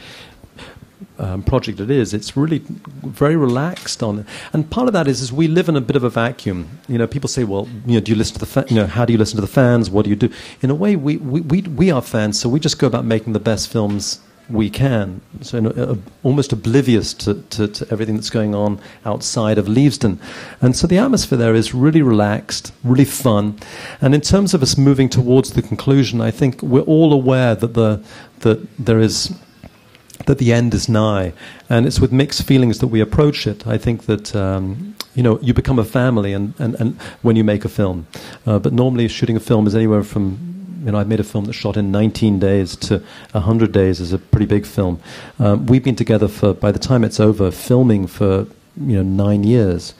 [1.19, 2.59] um, project it is, it's really
[3.03, 4.27] very relaxed on it.
[4.53, 6.69] And part of that is, is we live in a bit of a vacuum.
[6.89, 8.87] You know, people say, well, you know, do you listen to the fa- you know,
[8.87, 9.89] how do you listen to the fans?
[9.89, 10.29] What do you do?
[10.61, 13.33] In a way, we we we, we are fans, so we just go about making
[13.33, 14.21] the best films
[14.51, 15.21] we can.
[15.41, 20.19] So uh, almost oblivious to, to, to everything that's going on outside of Leavesden.
[20.61, 23.59] And so the atmosphere there is really relaxed, really fun.
[24.01, 27.75] And in terms of us moving towards the conclusion, I think we're all aware that
[27.75, 28.03] the
[28.41, 29.33] that there is
[30.27, 31.33] that the end is nigh,
[31.69, 33.67] and it's with mixed feelings that we approach it.
[33.67, 37.45] I think that um, you know you become a family, and, and, and when you
[37.45, 38.07] make a film,
[38.47, 40.50] uh, but normally shooting a film is anywhere from
[40.85, 43.03] you know, I've made a film that shot in 19 days to
[43.33, 45.01] 100 days is a pretty big film.
[45.39, 48.47] Um, we've been together for, by the time it's over, filming for,
[48.81, 49.95] you know, nine years.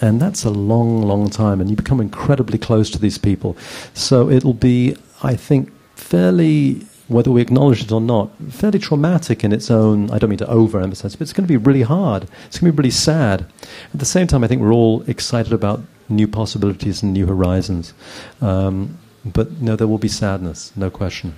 [0.00, 1.60] And that's a long, long time.
[1.60, 3.56] And you become incredibly close to these people.
[3.94, 9.52] So it'll be, I think, fairly, whether we acknowledge it or not, fairly traumatic in
[9.52, 12.28] its own, I don't mean to overemphasize, but it's going to be really hard.
[12.46, 13.46] It's going to be really sad.
[13.94, 17.94] At the same time, I think we're all excited about new possibilities and new horizons.
[18.40, 18.98] Um,
[19.32, 21.34] but no, there will be sadness, no question.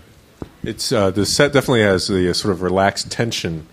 [0.62, 3.66] It's uh, the set definitely has the uh, sort of relaxed tension.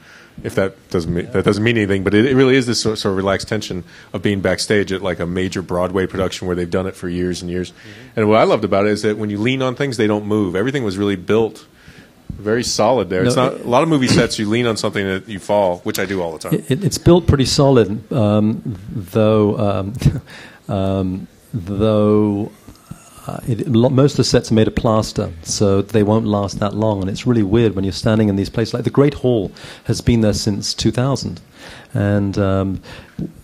[0.43, 2.99] If that doesn't mean, that doesn't mean anything, but it, it really is this sort,
[2.99, 6.69] sort of relaxed tension of being backstage at like a major Broadway production where they've
[6.69, 7.73] done it for years and years.
[8.15, 10.27] And what I loved about it is that when you lean on things, they don't
[10.27, 10.55] move.
[10.55, 11.65] Everything was really built
[12.29, 13.25] very solid there.
[13.25, 14.37] it's No, not a lot of movie sets.
[14.37, 16.53] You lean on something that you fall, which I do all the time.
[16.67, 19.57] It, it's built pretty solid, um, though.
[19.57, 19.93] Um,
[20.73, 22.51] um, though
[23.27, 27.01] uh, most of the sets are made of plaster, so they won't last that long.
[27.01, 28.73] And it's really weird when you're standing in these places.
[28.73, 29.51] Like the Great Hall
[29.83, 31.41] has been there since 2000.
[31.93, 32.81] And um,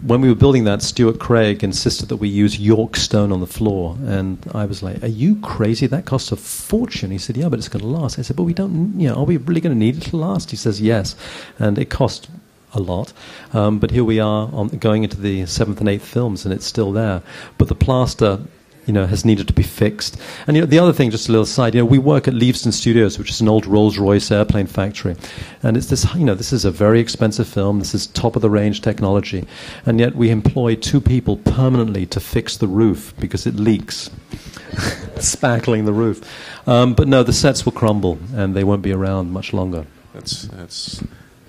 [0.01, 3.47] when we were building that, Stuart Craig insisted that we use York stone on the
[3.47, 3.97] floor.
[4.05, 5.87] And I was like, Are you crazy?
[5.87, 7.11] That costs a fortune.
[7.11, 8.17] He said, Yeah, but it's going to last.
[8.17, 10.17] I said, But we don't, you know, are we really going to need it to
[10.17, 10.51] last?
[10.51, 11.15] He says, Yes.
[11.59, 12.29] And it cost
[12.73, 13.11] a lot.
[13.53, 16.65] Um, but here we are on, going into the seventh and eighth films, and it's
[16.65, 17.21] still there.
[17.57, 18.39] But the plaster.
[18.85, 20.19] You know, has needed to be fixed.
[20.45, 21.73] And you know, the other thing, just a little side.
[21.73, 25.15] You know, we work at Leavesden Studios, which is an old Rolls-Royce airplane factory,
[25.61, 26.05] and it's this.
[26.15, 27.79] You know, this is a very expensive film.
[27.79, 29.47] This is top-of-the-range technology,
[29.85, 34.09] and yet we employ two people permanently to fix the roof because it leaks,
[35.15, 36.21] spackling the roof.
[36.67, 39.85] Um, but no, the sets will crumble, and they won't be around much longer.
[40.13, 41.03] That's that's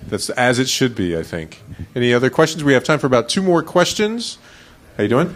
[0.06, 1.16] that's as it should be.
[1.16, 1.62] I think.
[1.94, 2.64] Any other questions?
[2.64, 4.38] We have time for about two more questions.
[4.96, 5.34] How you doing?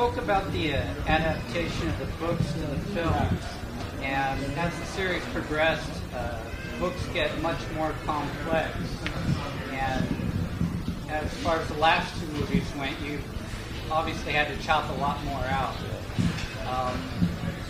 [0.00, 3.42] Spoke about the uh, adaptation of the books to the films,
[4.00, 6.38] and as the series progressed, uh,
[6.78, 8.74] books get much more complex.
[9.72, 10.06] And
[11.10, 13.18] as far as the last two movies went, you
[13.90, 15.76] obviously had to chop a lot more out.
[16.66, 16.96] Um,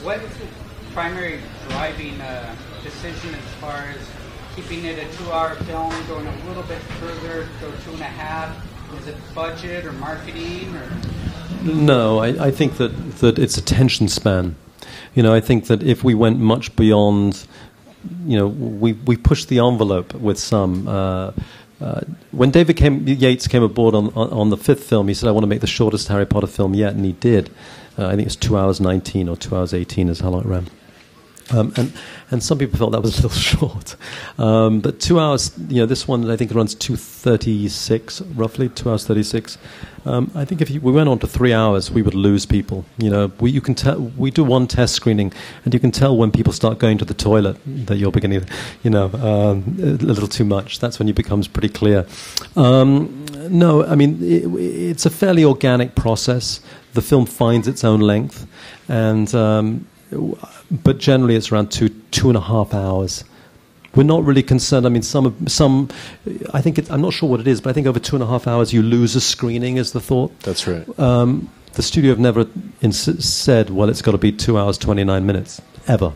[0.04, 0.46] what is the
[0.92, 2.54] primary driving uh,
[2.84, 4.08] decision as far as
[4.54, 8.69] keeping it a two-hour film, going a little bit further, go two and a half?
[8.98, 10.90] Is it budget or marketing or?
[11.62, 12.88] No, I, I think that,
[13.18, 14.56] that it's attention span.
[15.14, 17.46] You know, I think that if we went much beyond,
[18.24, 20.88] you know, we, we pushed the envelope with some.
[20.88, 21.32] Uh,
[21.80, 25.28] uh, when David came, Yates came aboard on, on, on the fifth film, he said,
[25.28, 27.50] I want to make the shortest Harry Potter film yet, and he did.
[27.98, 30.42] Uh, I think it was 2 hours 19 or 2 hours 18 is how long
[30.42, 30.66] it ran.
[31.52, 31.92] Um, and,
[32.30, 33.96] and some people felt that was a little short.
[34.38, 39.06] Um, but two hours, you know, this one I think runs 236 roughly, two hours
[39.06, 39.58] 36.
[40.06, 42.84] Um, I think if you, we went on to three hours, we would lose people.
[42.96, 45.32] You know, we, you can tell, we do one test screening,
[45.64, 48.44] and you can tell when people start going to the toilet that you're beginning,
[48.82, 50.78] you know, um, a little too much.
[50.78, 52.06] That's when it becomes pretty clear.
[52.56, 56.60] Um, no, I mean, it, it's a fairly organic process.
[56.94, 58.46] The film finds its own length,
[58.88, 59.86] and um,
[60.70, 63.24] but generally it's around two two and a half hours.
[63.94, 64.86] We're not really concerned.
[64.86, 65.88] I mean, some some.
[66.54, 68.22] I think it, I'm not sure what it is, but I think over two and
[68.22, 69.78] a half hours you lose a screening.
[69.78, 70.38] Is the thought?
[70.40, 70.86] That's right.
[70.98, 72.46] Um, the studio have never
[72.80, 76.12] ins- said, "Well, it's got to be two hours twenty nine minutes." Ever.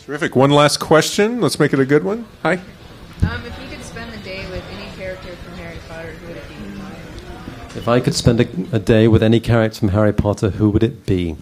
[0.00, 0.34] Terrific.
[0.34, 1.40] One last question.
[1.40, 2.26] Let's make it a good one.
[2.42, 2.54] Hi.
[2.54, 6.36] Um, if you could spend the day with any character from Harry Potter, who would
[6.36, 7.78] it be?
[7.78, 10.82] If I could spend a, a day with any character from Harry Potter, who would
[10.82, 11.36] it be?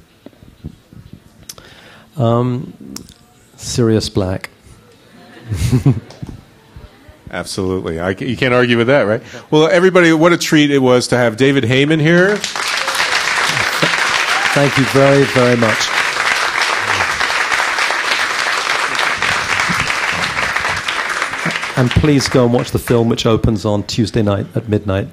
[2.19, 2.95] Um,
[3.57, 4.51] Sirius Black.
[7.31, 8.01] Absolutely.
[8.01, 9.23] I, you can't argue with that, right?
[9.51, 12.37] Well, everybody, what a treat it was to have David Heyman here.
[14.55, 15.89] Thank you very, very much.
[21.77, 25.07] And please go and watch the film, which opens on Tuesday night at midnight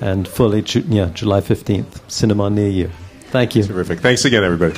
[0.00, 2.90] and fully, yeah, July 15th, cinema near you.
[3.26, 3.62] Thank you.
[3.62, 4.00] Terrific.
[4.00, 4.74] Thanks again, everybody.